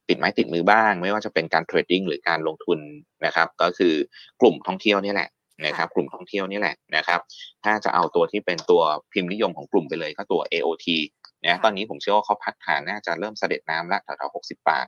[0.08, 2.80] ติดไม้ติดมือบ้าง ไม่ว่าจะเป็นการเทรดดิ้งหรือการลงทุน
[3.26, 3.94] นะครับ ก็คือ
[4.42, 5.30] กลุ่มท่องเที่ยวนี่แหละ
[5.66, 7.20] นะครับ กลุ่มท่องเที่ยวนี่แหละนะครับ
[7.64, 8.82] ถ้าจะเอาตัวที่เป็นตัว
[9.14, 10.86] พิมพ์นิยมของกลุ่มไปเลยก็ตัว AOT
[11.46, 14.88] นะตอนนี้ผมเชื่อว่าเขาพักฐานน่าจะเริ่มเสด็จน้ำละแถวๆหกสิบบาท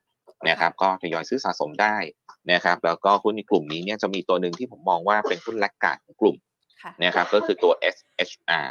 [0.49, 1.95] นะครับ ก็ทยอยซื้อสะสมได้
[2.51, 6.35] นะครับ แล้วก็หุ้นในกลุ่มนี้เนี่ยจะมีตัวหนึ่งที่ผมมองว่าเป็นหุ้นแลกกาดของกลุ่ม
[7.03, 8.67] นะครับก็คือตัว SHR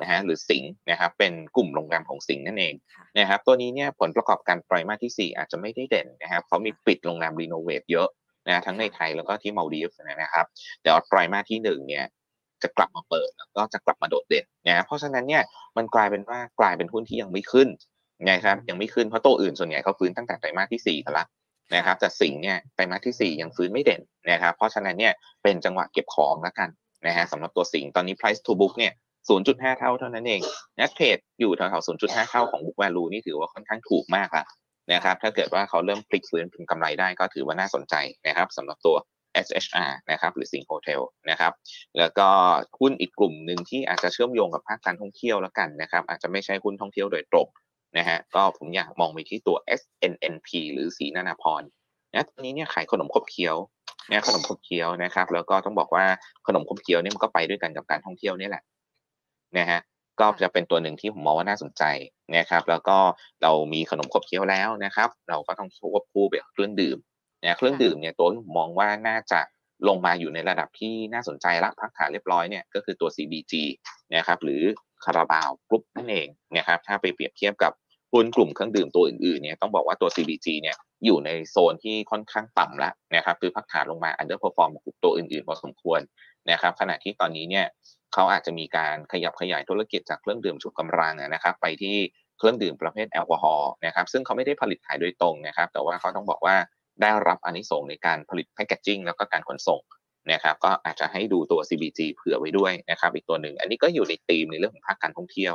[0.00, 2.74] นะฮะหรือสิงห์นะครับเป็นกลุ่มโรงแรมของสิงห์นั่นเอง
[3.18, 8.08] นะครับตัวนี้เนี่ยผลประกอบการไตรมาสที่ 4 อาจจะไม่ได้เด่นนะครับเขามีปิดโรงแรมรีโนเวทเยอะ
[8.48, 10.46] นะทั้งในไทยแล้วก็ที่มาดีฟนะครับ
[10.82, 12.04] แต่ไตรมาสที่ 1 เนี่ย
[12.62, 15.42] จะกลับมาเปิดแล้วก็จะกลับมาโดดเด่นนะเพราะฉะนั้นเนี่ย
[15.76, 17.68] มันกลายเป็นว่ากลายเป็นหุ้นที่ยังไม่ขึ้น
[18.30, 21.24] นะครับยังไม่ขึ้นเพราะตัวอื่นส่วนใหญ่เขาฟื้นตั้งแต่ไตรมาสที่4กันละ
[21.74, 26.68] นะครับแต่สิงเนี่ยไตรมาสที่ 4 ยังฟื้นไม่เด่นนะครับเพราะฉะนั้นเนี่ยเป็นจังหวะเก็บของแล้วกัน
[27.06, 28.92] นะฮะสำหรับตัวสิงตอนนี้ price to book เนี่ย
[29.34, 30.40] 0.5 เท่าเท่านั้นเอง
[30.80, 34.46] นักเทรดอยู่แถวๆ0.5 เท่าของ book value นี่ถือว่าค่อนข้างถูกมากแล้ว
[34.92, 37.94] นะครับถ้าเกิดว่าเขาเริ่มพลิกฟื้นเป็นกำไรได้ก็ถือว่าน่าสนใจ
[38.26, 38.96] นะครับสำหรับตัว
[39.46, 41.52] SHR นะครับหรือสิงโฮเทลนะครับ
[41.98, 42.28] แล้วก็
[42.80, 47.46] หุ้นอีกกลุ่มหนึ่งที่อาจจะเชื่อมโยงกับภาคการท่องเที่ยวแล้วกันนะครับอาจจะไม่ใช่หุ้นท่องเที่ยวโดยตรง
[47.98, 51.62] นะฮะก็ผมอยากมองไปที่ตัว SNNP หรือสีนานาพร
[52.12, 53.56] นะตอนนี้เนี่ยขายขนมขบเคี้ยว
[54.08, 56.04] เนี่ยขนมขบเคี้ยวนะครับ แล้วก็ต้องบอกว่า
[56.46, 58.62] ขนมขบเคี้ยวเนี่ยมันก็ไปด้วยกันกับการท่องเที่ยวนี่แหละ
[59.58, 59.80] นะฮะ
[60.20, 61.82] ก็จะเป็นตัวหนึ่งที่ผมมองว่าน่าสนใจ
[62.36, 62.98] นะครับ แล้วก็
[63.42, 66.98] เรามีขนมขบเคี้ยวแล้วนะครับ เราก็ต้องควบคู่ไปเครื่องดื่ม
[67.42, 69.40] นะเครื่องดื่มเนี่ยตัวผมมองว่าน่าจะ
[69.88, 73.52] ลงมาอยู่ในระดับที่น่าสนใจละพักฐานเรียบร้อยเนี่ยก็คือตัว CBG
[74.14, 74.62] นะครับหรือ
[75.04, 77.72] คาราบาวกรุ๊ปนั่นเองนะครับถ้าไปเปรียบเทียบกับ
[78.14, 86.00] หุ้นกลุ่มเครื่องดื่มตัวอื่นๆเนี่ยต้องบอกว่าตัว CBG เนี่ยอยู่ในโซนที่ค่อนข้างต่ำแล้วนะครับคือพักฐานลงมา underperform กลุ่มตัวอื่นๆพอสมควร
[86.50, 87.66] นะครับขณะที่ตอนนี้เนี่ย
[88.12, 91.96] เขาอาจจะมีการขยับขยายธุรกิจจากเครื่องดื่มชูกำลังนะครับไปที่
[92.38, 96.56] เครื่องดื่มประเภทแอลกอฮอล์นะครับซึ่งเขาไม่ได้ผลิตขายโดยตรงนะครับแต่ว่าเขาต้องบอกว่า
[97.00, 99.82] ได้รับอนนิสงในการผลิตแพคเกจจิ้งแล้วก็การขนส่ง
[100.32, 105.54] นะครับก็อาจจะให้ดูตัว CBG เผื่อไว้ด้วยนะครับอีกตัวหนึ่ง อันนี้ก็อยู่ในธีมในเรื่องของภาคการท่องเที่ยว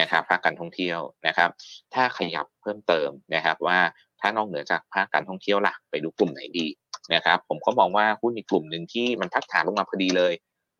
[0.00, 1.50] นะครับภาคการท่องเที่ยวนะครับ
[1.94, 3.78] ถ้าขยับเพิ่มเติมนะครับว่า
[4.20, 6.66] ถ้านอกเหนือจากภาคการท่องเที่ยวล่ะไปดูกลุ่มไหนดี
[7.14, 10.32] นะครับผมก็มองว่าหุ้นอีกกลุ่มหนึ่งที่มันพักฐานลงมาพอดีเลย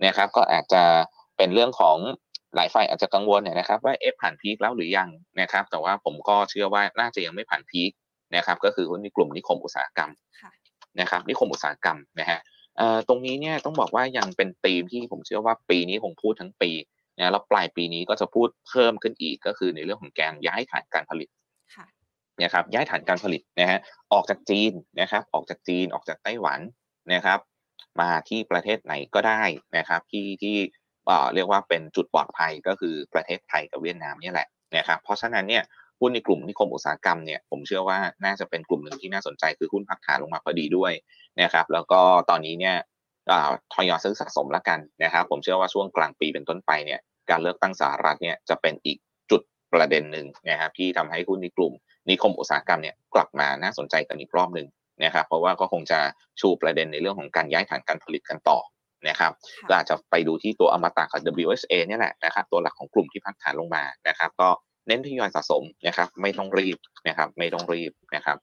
[0.07, 0.83] นะครับก็อาจจะ
[1.37, 1.97] เป็นเรื่องของ
[2.55, 5.09] หลายฝ่ายอาจจะกังวลเนี่ยนะครับ ว่าเอ๊ะผ่านพีคแล้วหรือยัง
[5.41, 7.91] นะครับ แต่ว่าผมก็เชื่อว่าน่าจะยังไม่ผ่านพีค
[8.37, 10.51] นะครับก็คือหุ้นในกลุ่มนิคมอุตสาหกรรมค่ะ
[11.01, 12.39] นะครับนิคมอุตสาหกรรมนะฮะ
[12.79, 16.71] เอ่อตรงนี้เนี่ยต้องบอกว่ายังเป็นธีมที่ผมเชื่อว่าปีนี้คงพูดทั้งปี
[17.19, 21.29] นะแล้วปลายปีนี้ก็จะพูดเพิ่มขึ้นอีกก็คือในเรื่องของการย้ายฐานการผลิต
[21.75, 21.87] ค่ะ
[22.43, 23.79] นะครับย้ายฐานการผลิตนะฮะ
[24.13, 26.61] ออกจากจีนนะครับ ออกจากจีนออกจากไต้หวัน
[27.15, 27.39] นะครับ
[28.01, 29.43] มาที่ประเทศไหนก็ได้
[29.77, 30.57] นะครับ ที่ที่
[31.07, 35.65] เอ่อเรียกว่าเป็นจุดปลอดภัยก็คือประเทศไทยกับเวียดนามเนี่ยแหละนะครับเพราะฉะนั้นเนี่ย
[36.01, 40.93] หุ้นในกลุ่มนิคมอุตสาหกรรมเนี่ยผมเชื่อว่าน่าจะเป็นกลุ่มหนึ่งที่น่าสนใจคือหุ้นพักฐานลงมาพอดีด้วย
[41.43, 42.01] นะครับ แล้วก็
[42.31, 42.96] ตอนนี้เนี่ยอ่า
[43.75, 48.99] ทยอยซื้อสะสมแล้วกันนะครับผมเชื่อว่าช่วงกลางปีเป็นต้นไปเนี่ยการเลือกตั้งสหรัฐเนี่ยจะเป็นอีก
[49.31, 49.41] จุด
[49.73, 51.73] ประเด็นหนึ่งนะครับที่ทำให้หุ้นในกลุ่ม
[52.09, 54.69] นิคมอุตสาหกรรมเนี่ยกลับมาน่าสนใจกันอีกรอบหนึ่ง
[55.05, 55.99] นะครับ เพราะว่าก็คงจะ
[56.41, 58.59] ชูประเด็นในเรื่องของการย้ายฐานการผลิตกันต่อ
[59.09, 59.33] นะครับ
[59.69, 64.49] ก็อาจจะไปดูที่ตัวอมตะกับ WSA เนี่ยแหละนะครับตัวหลักของกลุ่มที่พักฐานลงมานะครับ ก็
[64.87, 66.77] เน้นทยอยสะสมนะครับไม่ต้องรีบ
[67.09, 68.39] นะครับไม่ต้องรีบนะครับ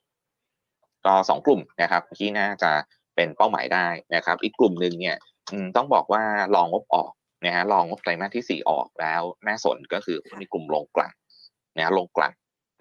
[1.05, 2.71] ก็สองกลุ่มนะครับที่น่าจะ
[3.15, 5.15] เป็นเป้าหมายได้นะครับ อีกกลุ่มหนึ่งเนี่ย
[5.51, 6.23] อืมต้องบอกว่า
[6.55, 7.11] ลองงบออก
[7.45, 11.13] นะฮะลองงบไตรมาสที่สี่ออกแล้วน่าสนก็คือหุ้นในกลุ่มลงกลั่น
[11.77, 12.33] นะฮะลงกลั่น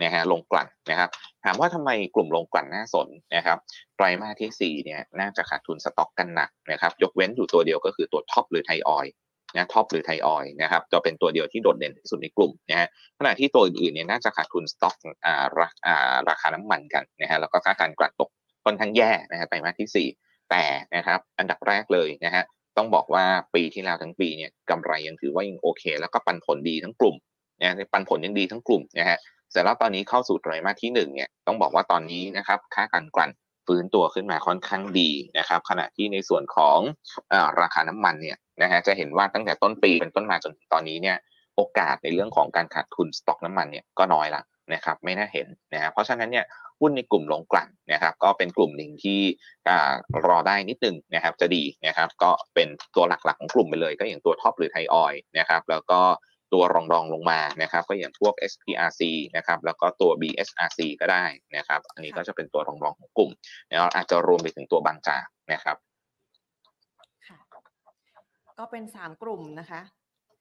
[0.03, 1.11] นะฮะลงกลั่นนะครับ
[1.45, 3.59] ถามว่าทำไมกลุ่มลงกลั่นน่าสนนะครับ
[3.97, 9.07] ไตรมาสที่4เนี่ยน่าจะขาดทุนสต็อกกันหนักนะครับยกเว้นอยู่ตัวเดียวก็คือตัวท็อปหรือไทยออย
[9.55, 14.95] นะท็อปหรือไทยออยนะครับจะเป็นตัวเดียวที่โดดเด่นที่สุดในกลุ่มนะฮะขณะที่ตัวอื่นๆเนี่ยน่าจะขาดทุนสต็อก
[15.27, 18.31] อ่าราอ่าราคาน้ำมันกันนะฮะแล้วก็ค่าการกลั่นตก
[18.64, 20.21] ค่อนข้างแย่นะฮะไตรมาสที่4
[20.53, 22.45] แต่นะครับ อันดับแรกเลยนะฮะ
[22.77, 27.17] ต้องบอกว่าปีที่แล้วทั้งปีเนี่ยกำไรยังถือว่ายังโอเค แล้วก็ปันผลดีทั้งกลุ่ม
[27.61, 29.19] นะปันผลยังดีทั้งกลุ่มนะฮะ
[29.51, 33.31] เสร็จแล้วตอนนี้เข้าสู่ไตรมาสที่หนึ่งเนี่ยต้องบอกว่าตอนนี้นะครับค่าการกลั่น
[33.67, 36.79] ฟื้นตัวขึ้นมาค่อนข้างดีนะครับ ขณะที่ในส่วนของ
[37.33, 41.17] อราคาน้ำมันเนี่ยนะฮะจะเห็นว่าตั้งแต่ต้นปีเป็นต้นมาจนถึงตอนนี้เนี่ย
[41.57, 46.46] โอกาสในเรื่องของการขาดทุนสต็อกน้ำมันเนี่ยก็น้อยละ นะครับไม่น่าเห็นนะฮะเพราะฉะนั้นเนี่ย
[46.81, 49.20] หุ้นในกลุ่มลงกลั่นนะครับก็เป็นกลุ่มหนึ่งที่
[49.68, 49.92] อ่า
[50.27, 56.01] รอได้นิดนึงนะครับจะดีนะครับก็เป็นตัวหลักๆของกลุ่มไปเลย ก็อย่างตัวท็อปหรือไทยออยนะครับแล้วก็
[56.53, 59.03] ตัวรองรองๆลงมานะครับก็อย่างพวก SPRC
[59.37, 61.25] นะครับแล้วก็ตัว BSRC ก็ได้
[61.57, 63.31] นะครับอันนี้ก็จะเป็นตัวรองรองๆของกลุ่ม
[63.68, 65.77] แล้วอาจจะรวมไปถึงตัวบางจากนะครับ
[67.27, 67.38] ค่ะ
[68.59, 69.81] ก็เป็นสามกลุ่มนะคะ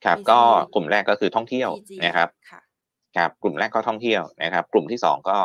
[0.06, 0.40] ครับ PG ก็
[0.74, 2.30] กลุ่มแรกก็คือท่องเที่ยว PG นะครับ
[3.18, 5.38] ค่ะครับกลุ่มแรกก็ท่องเที่ยวนะครับ กลุ่มที่สองก็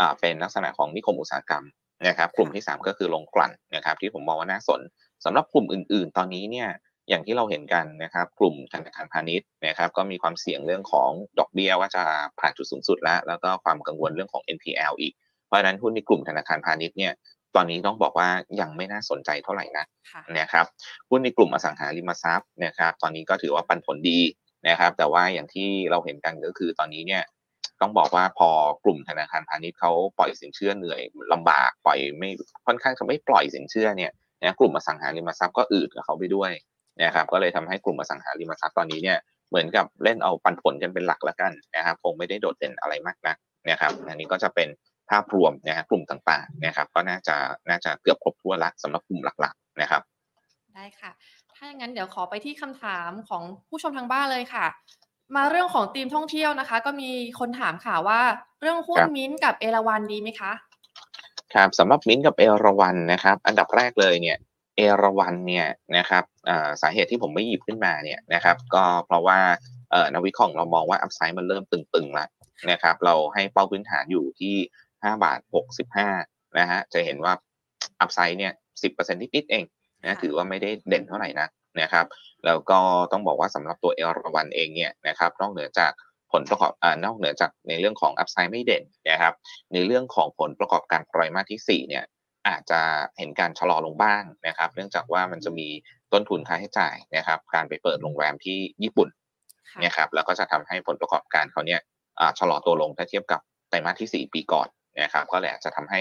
[0.00, 1.64] อ่าเป็นลักษณะของนิคมอุตสาหกรรม
[2.08, 4.80] นะครับ กลุ่มที่สามก็คือลงกลั่นนะครับ ที่ผมมองว่าน่าสน
[5.24, 6.68] สำหรับกลุ่มอื่น ๆ ตอนนี้เนี่ย
[7.08, 12.04] อย่างที่เราเห็นกันนะครับ กลุ่มธนาคารพาณิชย์นะครับ ก็มีความเสี่ยงเรื่องของดอกเบี้ยว่าจะ
[12.40, 15.12] ผ่านจุดสูงสุดแล้ว แล้วก็ความกังวลเรื่องของ NPL อีก
[15.46, 17.12] เพราะฉะนั้นหุ้นในกลุ่มธนาคารพาณิชย์เนี่ย
[17.56, 18.28] ตอนนี้ต้องบอกว่า
[18.60, 20.66] ยังไม่น่าสนใจเท่าไหร่นะค่ะนะครับ
[21.10, 24.18] หุ้นในกลุ่มอสังหาริมทรัพย์นะครับ ตอนนี้ก็ถือว่าปันผลดี
[24.68, 27.22] นะครับ แต่ว่าอย่างที่เราเห็นกันก็คือตอนนี้เนี่ย
[27.80, 28.48] ต้องบอกว่าพอ
[28.84, 31.00] กลุ่มธนาคารพาณิชย์เขาปล่อยสินเชื่อเหนื่อย
[31.32, 32.30] ลำบากปล่อยไม่
[32.66, 36.52] ค่อนข้างจะไม่ปล่อยสินเชื่อเนี่ยนะกลุ่มอสังหาริมทรัพย์ก็อืดกับเขาไปด้วย
[37.02, 43.36] นะครับก็เลยทำให้กลุ่มอสังหาริมทรัพย์ตอนนี้เนี่ยเหมือนกับเล่นเอาปันผลกันเป็นหลักแล้วกันนะครับคงไม่ได้โดดเด่นอะไรมากนัก
[43.70, 44.68] นะครับอันนี้ก็จะเป็น
[45.10, 47.36] ภาพรวมนะฮะกลุ่มต่างๆนะครับก็น่าจะ
[47.68, 50.02] น่าจะเกือบครบถ้วนละสำหรับกลุ่มหลักๆนะครับ
[50.74, 54.66] ได้ค่ะาอย่างนั้นเดี๋ยวขอไปที่คำถามของผู้ชมทางบ้านเลยค่ะ
[55.36, 58.20] มาเรื่องของธีมท่องเที่ยวนะคะ ก็มีคนถามค่ะว่า
[58.60, 60.52] เรื่องหุ้นครับมิ้นท์กับเอราวันดีไหมคะ
[61.54, 64.36] ครับสำหรับมิ้นท์กับเอราวันนะครับ อันดับแรกเลยเนี่ย
[64.76, 69.38] เอราวันเนี่ยนะครับอ่าสาเหตุที่ผมไม่หยิบขึ้นมาเนี่ยนะครับก็เพราะว่า
[69.90, 72.28] เอ่อนักวิเคราะห์เรามองว่า upside มันเริ่มตึงๆแล้ว
[72.70, 74.54] นะครับเราให้เป้าพื้นฐานอยู่ที่
[74.90, 75.38] 5 บาท
[75.98, 77.32] 65 นะฮะจะเห็นว่า
[78.00, 79.64] upside เนี่ย 10%นิดๆเอง
[80.04, 81.48] นะค่ะถือว่าไม่ได้เด่นเท่าไหร่นะ
[81.80, 82.06] นะครับ
[82.46, 82.80] แล้วก็
[83.12, 85.92] ต้องบอกว่าสำหรับตัวเอราวันเองเนี่ยนะครับนอกเหนือจาก
[86.32, 89.34] ผลประกอบอ่านอกเหนือจากในเรื่องของ upside ไม่เด่นนะครับ
[89.72, 92.04] ในเรื่องของผลประกอบการไตรมาสที่4เนี่ย
[92.48, 92.80] อาจจะ
[93.18, 95.68] เห็นการชะลอลงบ้างนะครับ เนื่องจากว่ามันจะมี
[96.12, 99.08] ต้นทุนค่าใช้จ่ายนะครับ การไปเปิดโรงแรมที่ญี่ปุ่น
[99.70, 101.80] ค่ะเนี่ยครับแล้วก็จะทำให้ผลประกอบการเขาเนี่ย
[102.20, 104.68] อ่าชะลอตัวลงถ้าเทียบกับไตรมาสที่ 4 ปีก่อน
[105.02, 106.00] นะครับ ก็เลยอาจจะทำให้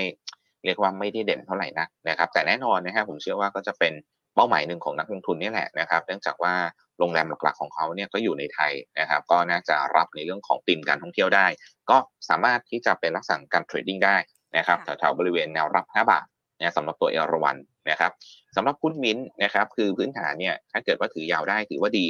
[0.65, 3.93] เรียกว่าไม่ได้เด่นเท่าไหร่นักนะครับ แต่แน่นอนนะครับผมเชื่อว่าก็จะเป็น
[4.35, 6.53] เป้าหมายหนึ่งของนักลงทุนนี่แหละนะครับ เนื่องจากว่า
[6.99, 11.47] โรงแรมหลักๆของเขาเนี่ยก็อยู่ในไทยนะครับ ก็น่าจะรับในเรื่องของธีมการท่องเที่ยวได้
[11.89, 11.97] ก็
[12.29, 14.17] สามารถที่จะเป็นลักษณะการเทรดดิ้งได้
[14.57, 16.25] นะครับค่ะแถวๆบริเวณแนวรับ 5 บาท
[16.59, 17.57] นะสำหรับตัวเอราวัน
[17.89, 18.11] นะครับ
[18.55, 22.05] สำหรับหุ้นมิ้นท์นะครับคือพื้นฐานเนี่ยถ้าเกิดว่าถือยาวได้ถือว่าดี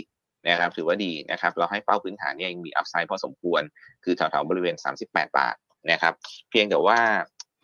[0.49, 3.61] นะครับถือว่าดีนะครับเราให้เป้าพื้นฐานเนี่ยยังมีอัพไซด์พอสมควร
[4.03, 5.55] คือแถวๆบริเวณ 38 บาท
[5.91, 6.13] นะครับ
[6.49, 6.99] เพียงแต่ว่า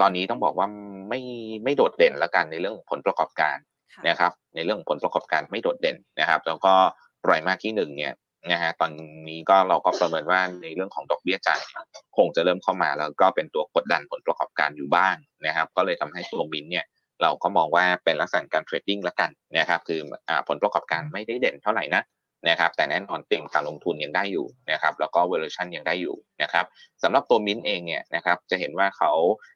[0.02, 0.68] ตอนนี้ต้องบอกว่า
[1.10, 1.22] ไม่
[1.64, 3.58] ไม่โดดเด่นแล้วกันในเรื่องของผลประกอบการ
[3.94, 6.74] ค่ะนะครับ ในเรื่องของผลประกอบการไม่โดดเด่นนะครับ แล้วก็
[7.22, 8.14] ไตรมาสที่หนึ่งเนี่ย
[8.52, 8.92] นะฮะตอน
[9.30, 11.60] นี้ก็เราก็ประเมินว่าในเรื่องของดอกเบี้ยจ่าย
[12.18, 15.16] คงจะเริ่มเข้ามาแล้วก็เป็นตัวกดดันผลประกอบการอยู่บ้าง
[15.48, 16.86] นะครับ ก็เลยทำให้ตัวมินเนี่ย
[17.22, 20.00] เราก็มองว่าเป็นลักษณะการ trading ละกันนะครับ คือ
[20.48, 22.02] ผลประกอบการไม่ได้เด่นเท่าไหร่นะ
[22.50, 26.66] นะครับแต่แน่นอนธีมการลงทุนยังได้อยู่นะครับแล้วก็เวอร์ชันยังได้อยู่นะครับ
[27.04, 29.12] สำหรับตัวมินเองเนี่ยนะครับจะเห็นว่าเขา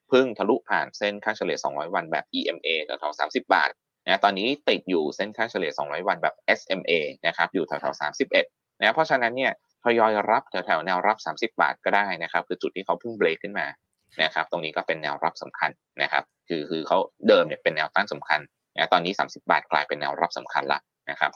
[0.10, 3.70] เพิ่งทะลุผ่านเส้นค่าเฉลี่ย 200 วันแบบ EMA แถวๆ30 บาท
[4.06, 6.92] นะตอนนี้ติดอยู่เส้นค่าเฉลี่ย 200 วันแบบ SMA
[7.28, 8.02] นะครับอยู่แถวๆ
[8.42, 9.52] 31นะเพราะฉะนั้นเนี่ย
[9.84, 13.68] ทยอยรับแถวๆแนวรับ 30 บาทก็ได้นะครับคือจุดที่เขาเพิ่งเบรกขึ้นมา
[14.24, 18.40] นะครับตรงนี้ก็เป็นแนวรับสำคัญนะครับคือคือเขาเดิมเนี่ยเป็นแนวต้านสำคัญ
[18.76, 21.32] นะตอนนี้ 30 บาทกลายเป็นแนวรับสำคัญละนะครับ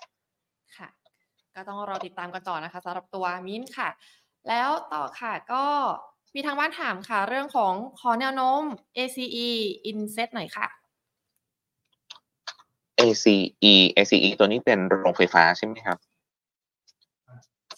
[0.78, 0.88] ค่ะ
[1.58, 3.90] ก็ต้องรอติดตามกันต่อนะคะสำหรับตัวมิ้นค่ะ
[4.50, 5.66] แล้วต่อค่ะก็
[6.36, 8.62] มีทางบ้านถามค่ะ เรื่องของขอแนวโน้ม
[8.98, 9.50] ACE
[9.92, 10.68] Inset หน่อยค่ะ
[13.00, 13.36] ACE
[13.98, 15.98] ACE ตัวนี้เป็นโรงไฟฟ้าใช่ไหมครับ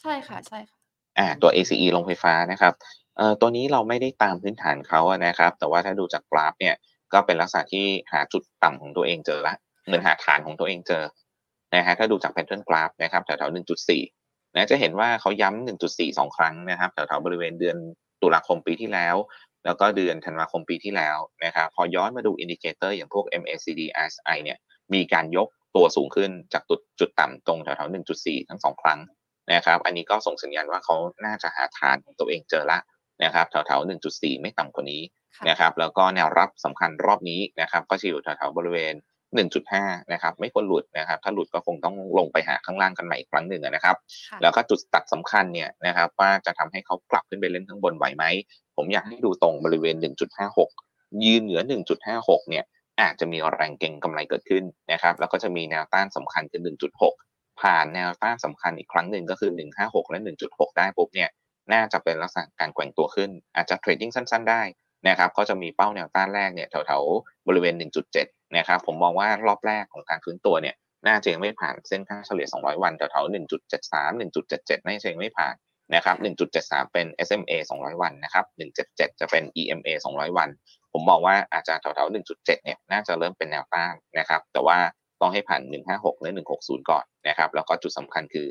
[0.02, 0.78] ใช่ค่ะใช่ค่ะ
[1.18, 2.74] อ่าตัว ACE โรงไฟฟ้านะครับ
[3.18, 6.76] เอ่อตัวนี้เราไม่ได้ตามพื้นฐานเขาอะนะครับ แต่ว่าถ้าดูจากกราฟเนี่ย
[7.14, 11.04] ก็เป็นลักษณะที่หาจุดต่ำของตัวเองเจอละเหมือนหาฐานของตัวเองเจอ
[11.76, 13.56] นะฮะถ้าดูจากแพทเทิร์นกราฟนะครับแถวๆ
[14.00, 17.78] 1.4นะจะเห็นว่าเขาย้ำ1.4สองครั้งนะครับแถวๆบริเวณเดือน
[18.22, 19.16] ตุลาคมปีที่แล้ว
[19.66, 24.58] แล้วก็เดือนธันวาคมปีที่แล้วนะครับพอย้อนมาดู indicator อย่างพวก MACD RSI เนี่ย
[24.94, 29.00] มีการยกตัวสูงขึ้นจากจุดจุดต่ำตรงแถวๆ1.4 ทั้งสองครั้ง
[29.54, 32.80] นะครับอันนี้ก็ส่งสัญญาณว่าเขาน่าจะหาฐานของตัวเองเจอละ
[33.24, 35.02] นะครับแถวๆ1.4 ไม่ต่ำกว่านี้
[35.50, 38.94] นะครับแล้วก็แนวรับสำคัญรอบนี้นะครับก็จะอยู่แถวๆบริเวณ
[39.38, 43.96] 1.5 นะครับ ไม่ควรหลุดนะครับ ถ้าหลุดก็คงต้องลงไปหาข้างล่างกันใหม่อีกครั้งหนึ่งนะครับ
[44.42, 48.26] แล้วก็จุดตัดสำคัญเนี่ยนะครับว่าจะทำให้เขากลับขึ้นไปเล่นข้างบนไหวไหม
[48.76, 49.96] ผมอยากให้ดูตรงบริเวณ
[50.60, 51.62] 1.56 ยืนเหนือ
[52.06, 52.64] 1.56 เนี่ย
[53.02, 56.62] อาจจะมีแรงเก็งกำไรเกิดขึ้นนะครับ แล้วก็จะมีแนวต้านสำคัญคือ
[57.12, 61.30] 1.6 ผ่านแนวต้านสำคัญอีกครั้งหนึ่งก็คือ 156 และ 1.6 ได้ปุ๊บเนี่ย
[61.74, 64.62] น่าจะเป็นลักษณะการแกว่งตัวขึ้น อาจจะเทรดดิ้งสั้น ๆ ได้
[65.08, 70.76] นะครับ ก็จะมีเป้าแนวต้านแรกเนี่ยแถวๆบริเวณ 1.7 นะครับผมมองว่ารอบแรกของการฟื้นตัวเนี่ย
[71.08, 73.34] น่าจะยังไม่ผ่านเส้นค่าเฉลี่ย 200 วันแถวๆ
[73.70, 75.56] 1.73 1.77น่าจะยังไม่ผ่าน
[75.96, 76.16] นะครับ
[76.56, 78.46] 1.73 เป็น SMA 200 วันนะครับ
[78.84, 80.50] 177 จะเป็น EMA 200 วัน
[80.94, 84.78] ผมมองว่าอาจจะแถวๆ1.7เนี่ยน่าจะเริ่มเป็นแนวต้านนะครับแต่ว่า
[85.22, 88.48] ต้องให้ผ่าน 156 หรือ 160 ก่อนนะครับแล้วก็จุดสำคัญคือ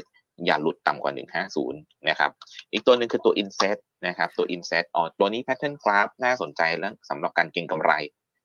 [0.47, 1.13] อย่าหลุดต่ำกว่า
[1.55, 2.31] 150 นะครับ
[2.73, 7.93] อีกตัวหนึ่งคือตัว inset นะครับ ตัว inset อ๋อตัวนี้ pattern graph น่าสนใจแล้วสำหรับการเก็งกำไร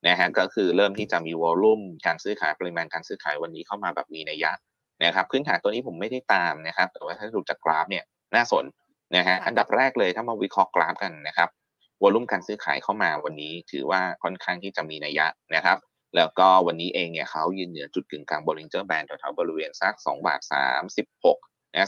[0.07, 4.51] นะฮะก็คือเริ่มที่จะมี volume การซื้อขายปริมาณการซื้อขายวันนี้เข้ามาแบบมีนัยยะ
[5.03, 8.03] นะครับพื้นฐานตัวนี้ผมไม่ได้ตามนะครับ แต่ว่าถ้าดูจากกราฟเนี่ย
[8.35, 8.65] น่าสน
[9.15, 11.49] นะฮะอันดับแรกเลยถ้ามาวิเคราะห์กราฟกันนะครับ
[12.03, 15.77] volume การซื้อขายเข้ามาวันนี้ถือว่าค่อนข้างที่จะมีนัยยะนะครับ
[16.15, 20.41] แล้วก็วันนี้เองเนี่ยเขายืนเหนือจุดกึ่งกลาง Bollinger Band แถวๆบริเวณสัก2บาท
[21.09, 21.87] 36นะ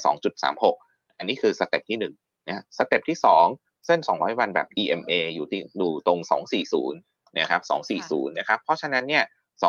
[0.58, 3.18] 2.36 อันนี้คือ step ที่1นะ step ที่
[3.52, 6.20] 2 เส้น 200 วันแบบ EMA อยู่ที่ดูตรง
[6.70, 7.62] 240 นะครับ
[8.02, 9.24] 240นะครับ เพราะฉะนั้นเนี่ย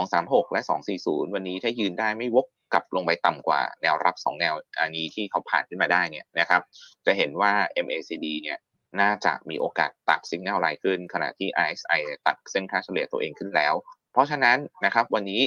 [0.04, 0.60] 236และ
[0.98, 6.62] 240วันนี้ถ้ายืนได้ไม่วกกลับลงไปต่ำกว่าแนวรับ2แนวอันนี้ที่เขาผ่านขึ้นมาได้เนี่ยนะครับ
[7.06, 7.52] จะเห็นว่า
[7.84, 8.58] MACD เนี่ย
[9.00, 13.74] น่าจะมีโอกาสตัดสิงแนวไลน์ขึ้น ขณะที่ RSI ตัดเส้นค่าเฉลี่ยตัวเองขึ้นแล้ว
[14.12, 15.42] เพราะฉะนั้นนะครับวันนี้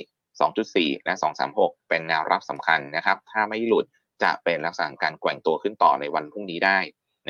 [0.49, 1.13] 2.4 และ
[1.51, 3.85] 236 เป็นแนวรับสำคัญนะครับ ถ้าไม่หลุด
[4.23, 6.79] จะเป็นลักษณะการแกว่งตัวขึ้นต่อในวันพรุ่งนี้ได้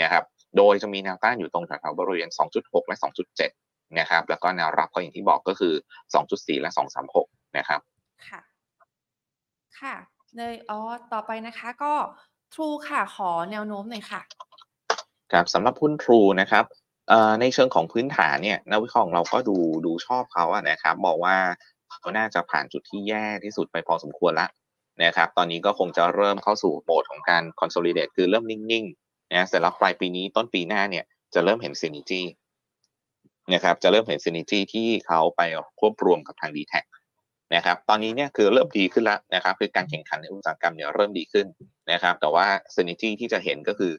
[0.02, 0.24] นะครับ
[0.58, 2.98] โดยจะมีแนวต้านอยู่ตรงแถวบริเวณ 2.6 และ
[3.38, 3.69] 2.7
[4.00, 5.74] นะครับ แล้วก็แนวรับก็อย่างที่บอกก็คือ
[6.18, 6.72] 2.4 และ
[7.14, 7.82] 236 นะครับ
[8.28, 8.42] ค่ะ
[9.80, 9.96] ค่ะ
[10.38, 10.80] เลยอ๋อ
[11.14, 11.94] ต่อไปนะคะ ก็
[12.54, 14.22] True ค่ะ ขอแนวโน้มหน่อยค่ะ
[15.32, 16.66] ครับสำหรับหุ้น True นะครับ
[17.42, 21.36] ในเชิงของพื้นฐานเนี่ยนักวิเคราะห์ของเราก็ดูดูชอบเขาอะนะครับบอกว่า
[22.00, 24.48] เขาน่าจะผ่านจุดที่แย่ที่สุดไปพอสมควรละ
[25.04, 32.28] นะครับ ตอนนี้ก็คงจะเริ่มเข้าสู่โหมดของการ consolidate คือเริ่มนิ่งๆนะเสร็จแล้วปลายปีนี้ต้นปีหน้าเนี่ยจะเริ่มเห็น synergy น
[33.54, 35.42] นะครับจะเริ่มเห็น synergy ที่เขาไป
[35.80, 36.74] ควบรวมกับทาง d t แท
[37.56, 41.48] นะครับตอนนี้เนี่ยคือเริ่มดีขึ้นแล้วนะครับคือการแข่งขันในอุตสาหกรรมเนี่ยเริ่มดีขึ้น
[41.92, 43.94] นะครับแต่ว่า synergy ที่จะเห็นก็คือ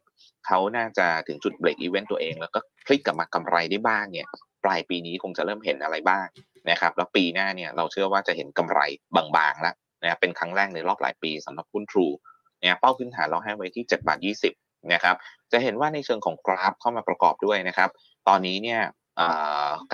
[0.47, 4.27] เขาน่าจะถึงจุด break even ตัวเอง แล้วก็คลิกกลับมากำไรได้บ้างเนี่ย
[4.65, 6.27] ปลายปีนี้คงจะเริ่มเห็นอะไรบ้าง
[6.71, 8.81] นะครับแล้วปีหน้าเนี่ยเราเชื่อว่าจะเห็นกำไร
[9.17, 12.15] บางๆแล้วนะเป็นครั้งแรกในรอบหลายปีสำหรับหุ้น True
[12.61, 14.19] เนี่ยเป้าพื้นฐานเราให้ไว้ที่7บาท
[14.55, 15.17] 20นะครับ
[15.53, 17.91] จะเห็นว่าในเชิงของกราฟเข้ามาประกอบด้วยนะครับ
[18.29, 18.81] ตอนนี้เนี่ย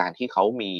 [0.01, 0.73] การที่เขามี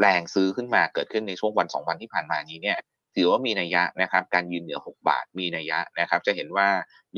[0.00, 2.78] แรงซื้อขึ้นมาเกิดขึ้นในช่วงวัน 2 วันที่ผ่านมานี้เนี่ย
[3.16, 6.68] ถือว่ามีนัยยะนะครับการยืนเหนือ 6 บาทมีนัยยะนะครับ จะเห็นว่า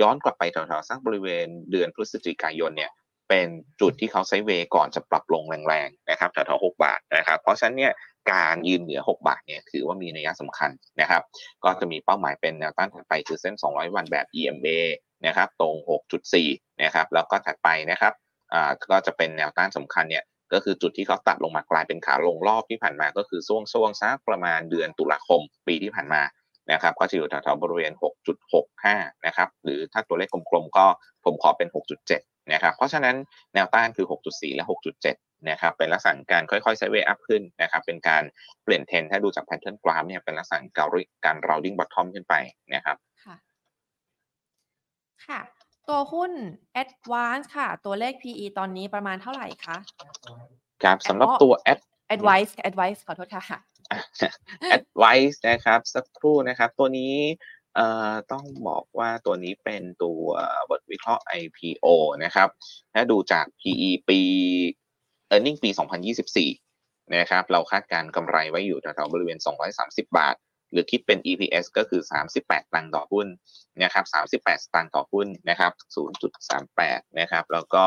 [0.00, 2.90] ย้อนกลับไปแถวๆสักบริเวณเดือนพฤศจิกายนเนี่ย
[3.28, 3.46] เป็น
[3.80, 7.92] จุดที่เขาไซเวย์ก่อนจะปรับลงแรงๆนะครับแถวๆ6บาทนะครับเพราะฉะนั้นเนี่ย
[8.32, 11.22] การยืนเหนือ 6 บาทเนี่ยถือว่ามีนัยยะสำคัญนะครับ
[11.64, 14.78] ก็จะมีเป้าหมายเป็นแนวต้านถัดไปคือเส้น 200 วันแบบ EMA
[15.26, 15.74] นะครับตรง
[16.30, 18.12] 6.4 นะครับแล้วก็ถัดไปนะครับ
[18.52, 26.22] อ่าก็จะเป็นแนวต้านสำคัญเนี่ย ก็คือจุดที่เขาตัดลงมากลายเป็นขาลงรอบที่ผ่านมาก็คือช่วงช่วงสักประมาณเดือนตุลาคมปีที่ผ่านมา
[26.72, 27.92] นะครับก็จะอยู่แถวๆบริเวณ
[28.58, 30.86] 6.65 นะครับหรือถ้าตัวเลขกลมๆก็
[31.24, 31.68] ผมขอเป็น
[32.10, 33.16] 6.7 นะครับเพราะฉะนั้น
[33.54, 34.64] แนวต้านคือ 6.4 และ
[35.06, 38.22] 6.7 นะครับเป็นลักษณะการค่อยๆ sideway up ขึ้นนะครับเป็นการ
[38.64, 42.34] เปลี่ยนเทรนถ้าดูจาก pattern กราฟเนี่ยเป็นลักษณะการการ rounding bottom ขึ้นไป
[42.74, 43.36] นะครับค่ะ
[45.26, 45.40] ค่ะ
[45.88, 46.32] ตัวหุ้น
[46.82, 49.76] Advance ค่ะ ตัวเลข PE ตอนนี้ประมาณเท่าไหร่คะ
[50.82, 51.80] ครับสำหรับตัว Ad
[52.14, 53.60] Advice Advice ขอโทษค่ะ
[54.78, 57.14] advice นะครับ สักครู่นะครับ ตัวนี้
[57.74, 60.22] เอ่อต้องบอกว่าตัวนี้เป็นตัว
[60.70, 61.86] บทวิเคราะห์ IPO
[62.24, 62.48] นะครับ
[62.94, 64.20] ถ้าดูจาก PE ปี
[65.30, 65.70] earning ปี
[66.56, 69.38] 2024 นะครับ เราคาดการณ์กำไรไว้อยู่แถวๆบริเวณ
[69.78, 70.45] 230 บาทห
[70.76, 72.02] รือคิดเป็น EPS ก็คือ
[72.38, 73.26] 38 ตังค์ต่อหุ้น
[73.82, 75.72] นะครับ38 สตางค์ต่อหุ้นนะครับ
[76.40, 77.84] 0.38 นะครับ แล้วก็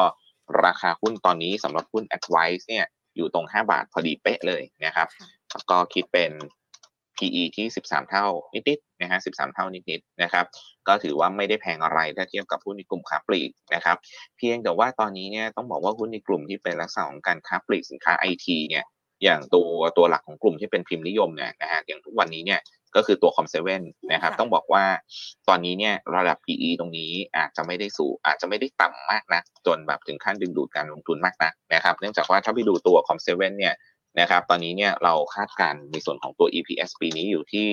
[0.65, 5.08] ราคาหุ้นตอนนี้สำหรับหุ้น advice เนี่ยอยู่ตรง 5 บาทพอดีเป๊ะเลยนะครับ
[5.52, 6.32] แล้วก็คิดเป็น
[7.17, 10.45] PE ที่ 13 เท่านิดๆนะฮะ 13 เท่านิดๆนะครับ
[10.88, 13.97] ก็ถือว่าไม่ได้แพงอะไรถ้าเทียบกับหุ้นในกลุ่มค้าปลีกนะครับ
[14.38, 18.86] เพียงแต่ว่าตอนนี้เนี่ยต้องบอกว่าหุ้นในกลุ่มที่เป็นลักษณะของการค้าปลีกสินค้าไอทีเนี่ย
[19.23, 22.60] อย่างตัวตัวหลักของกลุ่มที่เป็นพิมพ์นิยมเนี่ยนะฮะอย่างทุกวันนี้เนี่ย
[22.95, 24.86] ก็คือตัวคอมเซเว่นนะครับค่ะต้องบอกว่า
[25.47, 33.75] ตอนนี้เนี่ยระดับ PE ตรงนี้อาจจะไม่ได้สูงอาจจะไม่ได้ต่ำมากนะจนแบบถึงขั้นดึงดูดการลงทุนมากนะนะครับ เนื่องจากว่าถ้าไปดูตัวคอมเซเว่นเนี่ย
[34.19, 37.67] นะครับตอนนี้เนี่ยเราคาดการณ์ในส่วนของตัว EPS ปีนี้อยู่ที่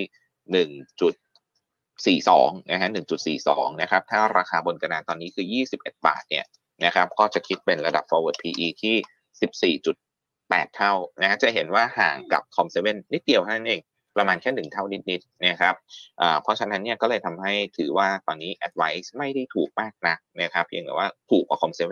[2.14, 2.88] 1.42นะฮะ
[3.34, 6.44] 1.42 นะครับ ถ้าราคาบนกระดานตอนนี้คือ 21 บาทเนี่ย
[6.84, 9.74] นะครับก็จะคิดเป็นระดับ forward PE ที่
[10.24, 12.78] 14.8 เท่านะฮะจะเห็นว่าห่างกับ Com7
[13.12, 13.82] นิดเดียวเท่านั้นเอง
[14.16, 15.74] ประมาณแค่หนึ่งเท่านิดๆนะครับ
[16.20, 21.82] อ่าเพราะฉะนั้นเนี่ยก็เลยทำให้ถือว่าตอนนี้ advice ไม่ได้ถูกมากนักนะครับเพียงแต่ว่าถูกกว่า Com7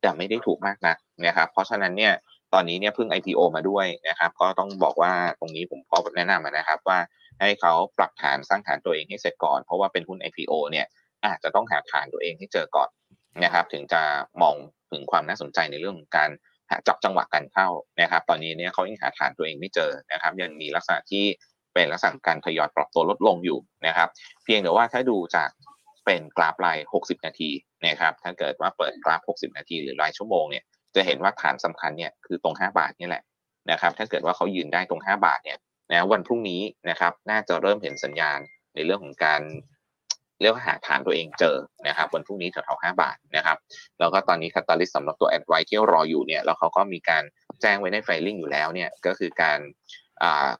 [0.00, 2.12] แต่ไม่ได้ถูกมากนักนะครับเพราะฉะนั้นเนี่ย
[2.54, 6.98] ตอนนี้เนี่ยเพิ่ง IPO มาด้วยนะครับ ก็ต้องบอกว่าตรงนี้ผมขอแนะนำนะครับว่า
[7.40, 10.86] ให้เขาปรับฐานสร้างฐานตัวเองให้เสร็จก่อน เพราะว่าเป็นหุ้น IPO เนี่ย
[11.26, 12.88] อาจจะต้องหาฐานตัวเองให้เจอก่อน
[13.44, 14.02] นะครับ ถึงจะ
[14.42, 14.54] มอง
[14.92, 16.30] ถึงความน่าสนใจในเรื่องของการ
[16.70, 17.68] หาจับจังหวะการเข้า
[18.00, 21.24] นะครับ ตอนนี้เนี่ยเขายังหาฐานตัวเองไม่เจอนะครับ ยังมีลักษณะที่
[21.76, 24.08] เป็นลักษณะการทยอยปรับตัวลดลงอยู่นะครับ
[24.44, 25.50] เพียงแต่ว่าถ้าดูจาก
[26.04, 27.50] เป็นกราฟราย 60 นาที
[27.86, 33.22] นะครับ ถ้าเกิดว่าเปิดกราฟ 60 นาทีหรือรายชั่วโมงเนี่ย จะเห็นว่าฐานสำคัญเนี่ยคือตรง 5 บาทนี่แหละ
[33.70, 35.58] นะครับ ถ้าเกิดว่าเขายืนได้ตรง 5 บาทเนี่ย
[35.90, 36.60] นะวันพรุ่งนี้
[36.90, 38.38] นะครับ น่าจะเริ่มเห็นสัญญาณ
[38.74, 39.42] ในเรื่องของการ
[40.40, 41.56] เรียกว่าหาฐานตัวเองเจอ
[41.88, 43.56] นะครับ วันพรุ่งนี้แถวๆ5บาทนะครับ
[43.98, 47.22] แล้วก็ตอนนี้คาตาลิสสำหรับตัวแอดไวที่รออยู่เนี่ย แล้วเขาก็มีการ
[47.60, 49.58] แจ้งไว้ในไฟลิ่งอยู่แล้วเนี่ย ก็คือการ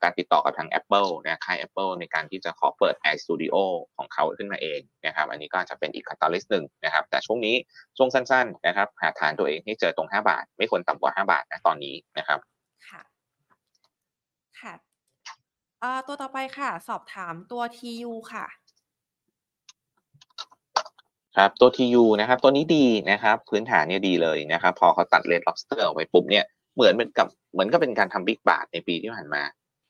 [0.02, 3.56] การติดต่อกับทาง Apple นะค่าย Apple ในการที่จะขอเปิด iStudio
[3.96, 7.54] ของเขาขึ้นมาเองนะครับอันนี้ก็จะเป็นอีกคาตาลิสหนึ่งนะครับแต่ช่วงนี้
[7.96, 12.38] ช่วงสั้นๆนะครับหาฐานตัวเองให้เจอตรง 5 บาท ไม่ควรต่ำกว่า 5 บาทนะตอนนี้นะครับ
[12.88, 13.02] ค่ะ
[14.60, 14.74] ค่ะ
[15.80, 18.46] เอ่อตัวต่อไปค่ะ สอบถามตัว TU ค่ะ
[21.36, 26.44] ครับตัว TU นะครับตัวนี้ดีนะครับพื้นฐานเนี่ยดีเลยนะครับพอเขาตัดเลด lobster ออกไปปุ๊บเนี่ย
[26.76, 29.42] เหมือนเป็นกับเหมือนกับเป็นการทำบิ๊กบาทในปีที่ผ่านมา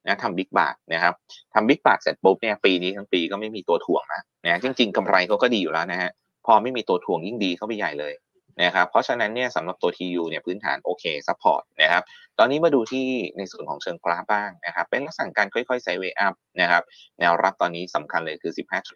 [0.06, 1.14] นะทำ big bath นะครับ
[1.54, 6.10] ทำ big bath เสร็จปุ๊บเนี่ยปีนี้ทั้งปีก็ไม่มีตัวถ่วงนะนะจริง ๆกำไรเขาก็ดีอยู่แล้วนะฮะ
[6.46, 8.14] พอไม่มีตัวถ่วงยิ่งดีเข้าไปใหญ่เลย
[8.62, 12.02] นะครับเพราะฉะนั้นเนี่ยสำหรับตัว TU เนี่ยพื้นฐานโอเค support นะครับ
[12.38, 16.82] ตอนนี้มาดูที่ในส่วนของเชิงกราฟบ้างนะครับเป็นลักษณะการค่อยๆ sideway up นะครับ
[17.20, 18.52] แนวรับตอนนี้สำคัญเลยคือ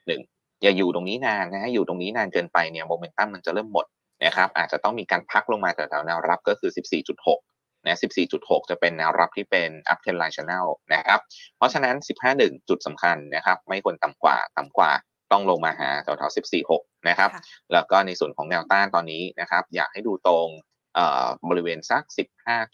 [0.09, 3.87] 15.1 อย่าอยู่ตรงนี้นานนะฮะอยู่ตรงนี้นานเกินไปเนี่ยโมเมนตัมมันจะเริ่มหมด
[4.25, 6.71] นะครับอาจจะต้องมีการพักลงมาแถวๆแนวรับก็คือ
[7.17, 7.50] 14.6
[7.85, 7.99] นะ
[8.33, 11.21] 14.6 จะเป็นแนวรับที่เป็น up trend line channel นะครับ
[11.57, 11.97] เพราะฉะนั้น
[12.33, 14.91] 15.1 จุดสำคัญนะครับ ไม่ควรต่ำกว่า ต่ำกว่า
[15.33, 16.37] ต้องลงมาหาแถวๆ
[16.69, 20.47] 14.6 นะครับค่ะแล้วก็ในส่วนของแนวต้านตอนนี้นะครับ อยากให้ดูตรง
[20.95, 22.05] เอ่อบริเวณสัก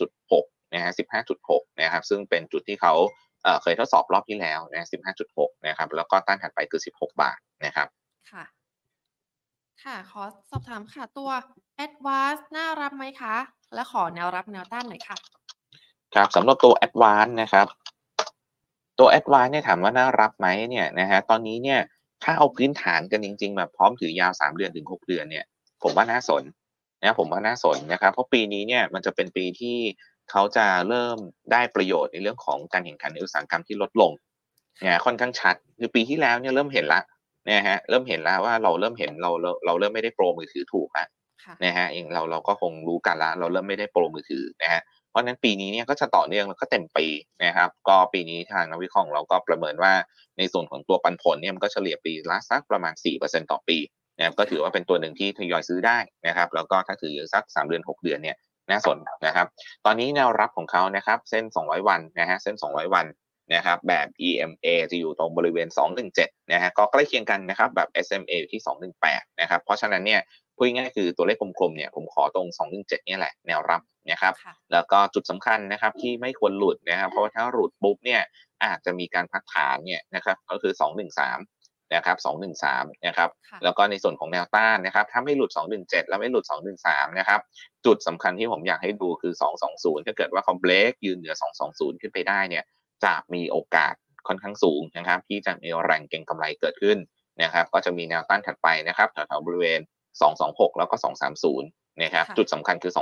[0.02, 0.92] 15.6 นะฮะ
[1.36, 2.94] 15.6 นะครับ ซึ่งเป็นจุดที่เขา
[3.42, 4.88] เอ่อเคยทดสอบรอบที่แล้วนะ
[5.26, 7.88] 15.6 นะครับ แล้วก็ต้านถัดไปคือ 16 บาทนะครับ
[8.32, 8.44] ค่ะ
[9.84, 11.30] ค่ะ ขอสอบถามค่ะตัว
[11.84, 13.36] Advance น่ารับไหมคะ
[13.74, 15.16] และขอแนวรับแนวต้านหน่อยค่ะ
[16.14, 17.66] ครับสำหรับตัว Advance นะครับ
[18.98, 21.80] ตัว Advance เนี่ยถามว่าน่ารับไหมเนี่ยนะฮะตอนนี้เนี่ย
[22.24, 25.44] ถ้าเอาพื้นฐานกันจริงๆแบบพร้อมถือยาว 3 เดือนถึง 6 เดือนเนี่ย
[25.82, 26.42] ผมว่าน่าสน
[27.02, 29.76] นะผมว่าน่าสนนะครับ เพราะปีนี้เนี่ยมันจะเป็นปีที่
[30.30, 31.16] เขาจะเริ่ม
[31.52, 34.12] ได้ประโยชน์ในเรื่องของการแข่งขันในอุตสาหกรรมที่ลดลง
[34.80, 37.00] เนี่ยค่อนข้างชัดคือปีที่แล้วเนี่ยเริ่มเห็นละ
[37.46, 41.06] เนี่ยฮะเริ่มเห็นแล้วว่าเราเริ่มเห็นเราเราเราเริ่มไม่ได้โปรมือถือถูกละ
[41.44, 47.06] ค่ะนะฮะเองเราเราก็คงรู้กันละเราเริ่มไม่ได้โปรมือถือนะฮะเพราะฉะนั้นปีนี้เนี่ยก็จะต่อเนื่องแล้วก็เต็มปี
[47.44, 49.92] นะครับ ก็ปีนี้ทางนักวิเคราะห์ของเราก็ประเมินว่า
[50.38, 53.78] ในส่วนของตัวปันผลเนี่ยมันก็เฉลี่ยปีละสักประมาณ 4%ต่อปี
[54.18, 58.36] นะครับก็ถือว่าเป็นตัวหนึ่งที่ทยอยซื้อได้นะครับแล้วก็ถ้าถืออยู่สัก 3 เดือน 6 เดือนเนี่ย
[58.70, 59.46] น่าสนนะครับ
[59.84, 63.06] ตอนนี้แนวรับของเขานะครับ เส้น 200 วันนะฮะเส้น 200 วัน
[63.54, 65.68] นะครับแบบ EMA จะอยู่ตรงบริเวณ
[66.10, 68.62] 217 นะฮะก็ใกล้เคียงกันนะครับแบบ SMA อยู่ที่
[69.00, 70.20] 218 นะครับเพราะฉะนั้นเนี่ย
[70.56, 78.22] พูดง่ายๆคือตัวเลขกลมๆเนี่ยผมขอตรง 217 เนี่ยแหละแนวรับนะครับค่ะแล้วก็จุดสำคัญนะครับที่ไม่ควรหลุดนะครับเพราะว่าถ้าหลุดปุ๊บเนี่ย
[78.64, 80.72] อาจจะมีการพักฐานเนี่ยนะครับก็คือ
[81.32, 82.16] 213นะครับ
[82.64, 86.44] 213นะครับค่ะแล้วก็ในส่วนของแนวต้านนะครับ ถ้าไม่หลุด 217 แล้วไม่หลุด
[86.80, 87.40] 213 นะครับ
[87.86, 89.32] จุดสำคัญที่ผมอยากให้ดูคือ
[89.70, 91.34] 220 ถ้าเกิดว่าเขาเบรกยืนเหนือ
[91.68, 92.64] 220 ขึ้นไปได้เนี่ย
[93.04, 93.94] จะมีโอกาส
[94.26, 96.98] ค่อนข้างสูงนะครับ ที่จะมีแรงเก็งกำไรเกิดขึ้น
[97.42, 99.80] นะครับ ก็จะมีแนวต้านถัดไปนะครับแถวๆบริเวณ
[100.28, 100.96] 226 แล้วก็
[101.48, 102.92] 230 นะครับค่ะจุดสำคัญคือ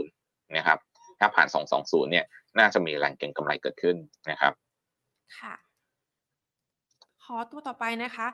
[0.00, 0.78] 220 นะครับ
[1.18, 1.48] ถ้าผ่าน
[1.80, 2.24] 220 เนี่ย
[2.58, 3.96] น่าจะมีแรงเก็งกำไรเกิดขึ้น
[4.30, 4.52] นะครับ
[5.38, 5.54] ค่ะ
[7.24, 8.26] ขอตัวต่อไปนะคะ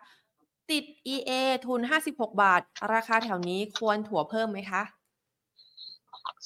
[0.70, 1.32] ติด EA
[1.66, 1.80] ทุน
[2.12, 2.62] 56 บาท
[2.94, 4.82] ราคาแถวนี้ควรถัวเพิ่มไหมคะ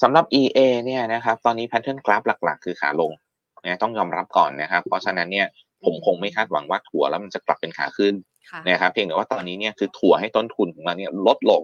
[0.01, 3.11] สำหรับ EA เนี่ยนะครับ ตอนนี้ pattern กราฟหลัก ๆ คือขาลง
[3.65, 5.47] นะต้องยอมรับก่อนนะครับ เพราะฉะนั้นเนี่ย
[5.85, 8.13] ผมคงไม่คาดหวังว่าถัวแล้วมันจะกลับเป็นขาขึ้น
[8.51, 11.61] ค่ะนะครับเพียงแต่ว่าตอนนี้เนี่ยคือถัวให้ต้นทุนของมันเนี่ยลดลง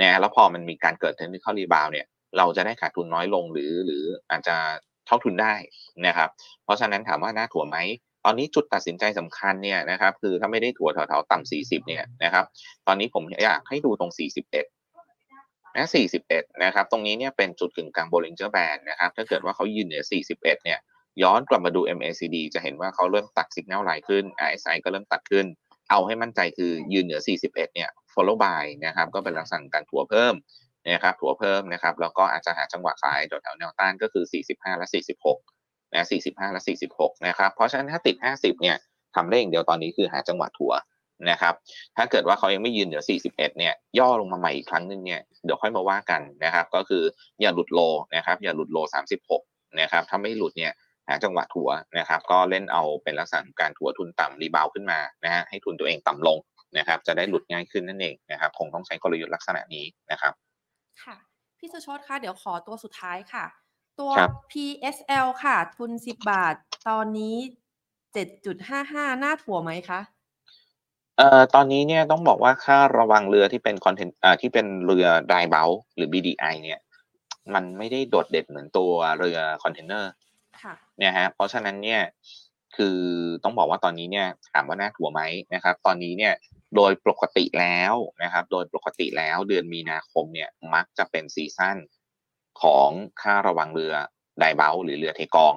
[0.00, 2.06] นะแล้วพอมันมีการเกิด technical rebound เนี่ย
[2.38, 4.56] เราจะได้ขาดทุนน้อยลงหรือหรืออาจจะ
[5.06, 5.54] เท่าทุนได้
[6.06, 6.28] นะครับ
[6.64, 7.78] เพราะฉะนั้นถามว่าน่าถัวไหม
[8.24, 12.44] ตอนนี้จุดตัดสินใจสำคัญเนี่ยนะครับคือถ้าไม่ได้ถัวแถวๆต่ำ40เนี่ยนะครับ
[12.86, 15.88] ตอนนี้ผมอยากให้ดูตรง41นะ
[16.24, 20.78] 41 นะครับ ตรงนี้เนี่ยเป็นจุดกึ่งกลาง Bollinger Band นะครับ ถ้าเกิดว่าเขายืนเหนือ41 เนี่ย
[21.22, 25.46] ย้อนกลับมาดู MACD จะเห็นว่าเขาเริ่มตัดสัญญาณไลน์ขึ้น RSI ก็เริ่มตัดขึ้น
[25.90, 30.34] เอาให้มั่นใจคือยืนเหนือ 41 เนี่ย follow by นะครับ ก็เป็นลักษณะของการถัวเพิ่ม
[30.88, 34.88] นะครับถัวเพิ่มนะครับ แล้วก็อาจจะหาจังหวะขายแถวๆแนวต้านก็คือ 45 และ
[35.36, 36.62] 46 นะ 45 และ
[36.92, 38.76] 46 นะครับ เพราะฉะนั้นถ้าติด 50 เนี่ย
[39.14, 40.72] ทำได้อย่างเดียวตอนนี้คือหาจังหวะถัว
[41.30, 41.54] นะครับ
[41.96, 47.02] ถ้าเกิดว่าเขายังไม่ยืนเหนือ 41 เนี่ย ย่อลงมาใหม่อีกครั้งหนึ่งเนี่ย เดี๋ยวค่อยมาว่ากันนะครับ ก็คือ
[47.40, 47.80] อย่าหลุดโล
[48.16, 48.78] นะครับ อย่าหลุดโล
[49.28, 50.72] 36 นะครับ ถ้าไม่หลุดเนี่ย
[51.08, 56.38] หาจังหวะถัวนะครับ ก็เล่นเอาเป็นลักษณะของการถัวทุนต่ำรีบาวขึ้นมานะฮะให้ทุนตัวเองต่ำลง
[56.78, 60.32] นะครับ จะได้หลุดง่ายขึ้นนั่นเองนะครับ คงต้องใช้กลยุทธ์ลักษณะนี้นะครับ
[61.02, 61.16] ค่ะ
[61.58, 63.44] พี่สุชดคะเดี๋ยวขอตัวสุดท้ายค่ะ
[64.00, 66.54] ตัวครับ PSL ค่ะ ทุน 10 บาท
[66.88, 67.36] ตอนนี้
[68.28, 70.00] 7.55น่าถัวไหมคะ
[71.18, 76.80] เอ่อตอนนี้เนี่ยต้องบอกว่าค่าระวังเรือที่เป็นคอนเทนต์อ่าที่เป็นเรือ dry bulk หรือ BDI เนี่ย
[77.54, 80.25] มันไม่ได้โดดเด่นเหมือนตัวเรือคอนเทนเนอร์ค่ะ
[80.98, 82.02] เนี่ยฮะเพราะฉะนั้นเนี่ย
[82.76, 82.98] คือ
[83.44, 85.22] ต้องบอกว่าตอนนี้เนี่ยถามว่าน่าถัวไหม
[85.54, 86.34] นะครับ ตอนนี้เนี่ย
[86.76, 91.76] โดยปกติแล้วนะครับ โดยปกติแล้วเดือนมีนาคมเนี่ยมักจะเป็น season
[92.62, 92.90] ของ
[93.22, 93.94] ค่าระวังเรือ
[94.38, 95.54] ไดเบลหรือเรือเทกอง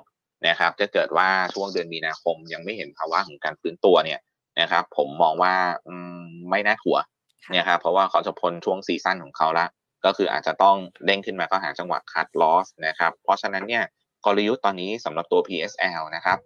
[0.47, 4.19] นะครับถ้าเกิดว่าช่วงเดือนมีนาคมยังไม่เห็นภาวะของการฟื้นตัวเนี่ย
[4.61, 5.55] นะครับ ผมมองว่า
[5.87, 6.97] อืมไม่น่าถัว
[7.43, 9.67] ค่ะเนี่ยครับเพราะว่าเขาจะพ้นช่วงซีซั่นของเขาละ
[10.05, 13.83] ก็คืออาจจะต้องเด้งขึ้นมาก็หาจังหวะคัดลอสนะครับ เพราะฉะนั้นเนี่ย
[14.25, 16.37] กลยุทธ์ตอนนี้สำหรับตัว PSL นะครับ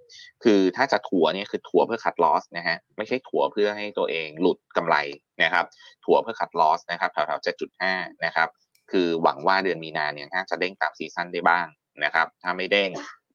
[0.44, 4.96] คือถ้าจะถัวเนี่ยคือถัวเพื่อคัดลอสนะฮะ ไม่ใช่ถัวเพื่อให้ตัวเองหลุดกำไร
[5.44, 5.66] นะครับ
[6.06, 7.46] ถัวเพื่อคัดลอสนะครับแถวๆ
[7.82, 8.50] 7.5นะครับ
[8.92, 11.66] คือหวังว่าเดือนมีนาเนี่ยน่าจะเด้งตามซีซั่นได้บ้าง
[12.04, 12.90] นะครับ ถ้าไม่เด้ง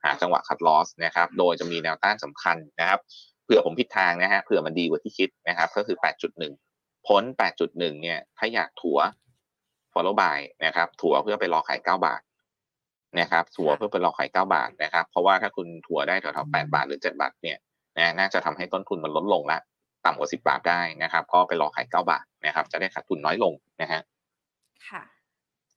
[0.04, 3.00] หาจังหวะคัดลอสนะครับ โดยจะมีแนวต้านสำคัญนะครับ
[3.44, 5.96] เผื่อผมผิดทางนะฮะ เผื่อมันดีกว่าที่คิดนะครับ ก็คือ
[6.52, 7.22] 8.1 พ้น
[7.58, 8.98] 8.1 เนี่ย ถ้าอยากถัว
[9.92, 12.20] follow by นะครับ ถัวเพื่อไปรอขาย 9 บาท
[13.20, 17.58] นะครับถัวเพื่อไปรอขาย9บาทนะครับ เพราะว่าถ้าคุณถัวได้แถวๆ8บาทหรือ7บาทเนี่ย
[17.98, 19.58] นะน่าจะทำให้ต้นทุนมันลดลงละ
[20.04, 24.00] ต่ำกว่า10บาทได้นะครับ ก็ไปรอขาย9บาทนะครับ จะได้ขาดทุนน้อยลงนะฮะ
[24.88, 25.02] ค่ะ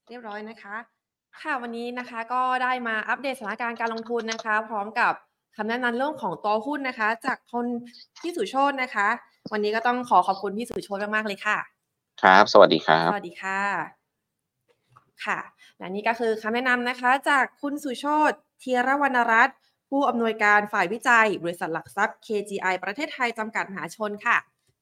[0.08, 0.76] เรียบร้อยนะคะ
[1.42, 5.14] ค่ะวันนี้นะคะก็ได้มาอัปเดตสถานการณ์การลงทุนนะคะ พร้อมกับ
[5.56, 7.66] คำแนะนำเรื่องของตัวหุ้นนะคะ จากคน
[8.22, 9.08] พี่สุโชตนะคะ
[9.52, 11.58] วันนี้ก็ต้องขอขอบคุณพี่สุโชตมากๆเลยค่ะ
[12.22, 14.01] ครับ สวัสดีครับ สวัสดีค่ะ
[15.26, 15.40] ค่ะ
[15.78, 19.58] และนี่ก็คือคำแนะนำนะคะ จากคุณสุโชตเทียรวรรณรัตน์
[19.90, 24.38] ผู้อำนวยการฝ่ายวิจัย บริษัทหลักทรัพย์ KGI ประเทศไทยจำกัดมหาชนค่ะ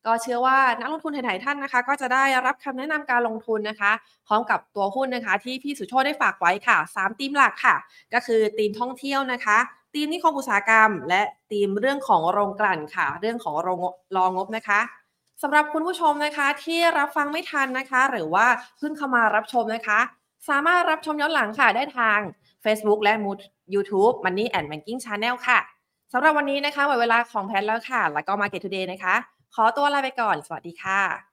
[0.06, 3.92] ก็เชื่อว่านักลงทุนไทยๆท่านนะคะ ก็จะได้รับคำแนะนำการลงทุนนะคะ
[4.28, 7.76] พร้อมกับตัวหุ้นนะคะ ที่พี่สุโชตได้ฝากไว้ค่ะ 3 ธีมหลักค่ะ
[8.14, 9.58] ก็คือธีมท่องเที่ยวนะคะ
[9.94, 11.22] ธีมนิคมอุตสาหกรรม และ
[11.52, 13.80] ธีมเรื่องของโรงกลั่นค่ะ เรื่องของโรง
[14.16, 14.80] รองงบนะคะ
[15.42, 18.46] สำหรับคุณผู้ชมนะคะที่รับฟังไม่ทันนะคะ หรือว่า
[18.78, 20.00] เพิ่งเข้ามารับชมนะคะ
[20.48, 22.20] สามารถรับชมย้อนหลังค่ะได้ทาง
[22.64, 23.14] Facebook และ
[23.74, 25.60] YouTube Money and Banking Channel ค่ะ
[26.14, 29.16] สำหรับวันนี้นะคะหมดเวลาของแพทแล้วค่ะ แล้วก็ Market Today นะคะ
[29.56, 31.29] ขอตัวลาไปก่อน สวัสดีค่ะ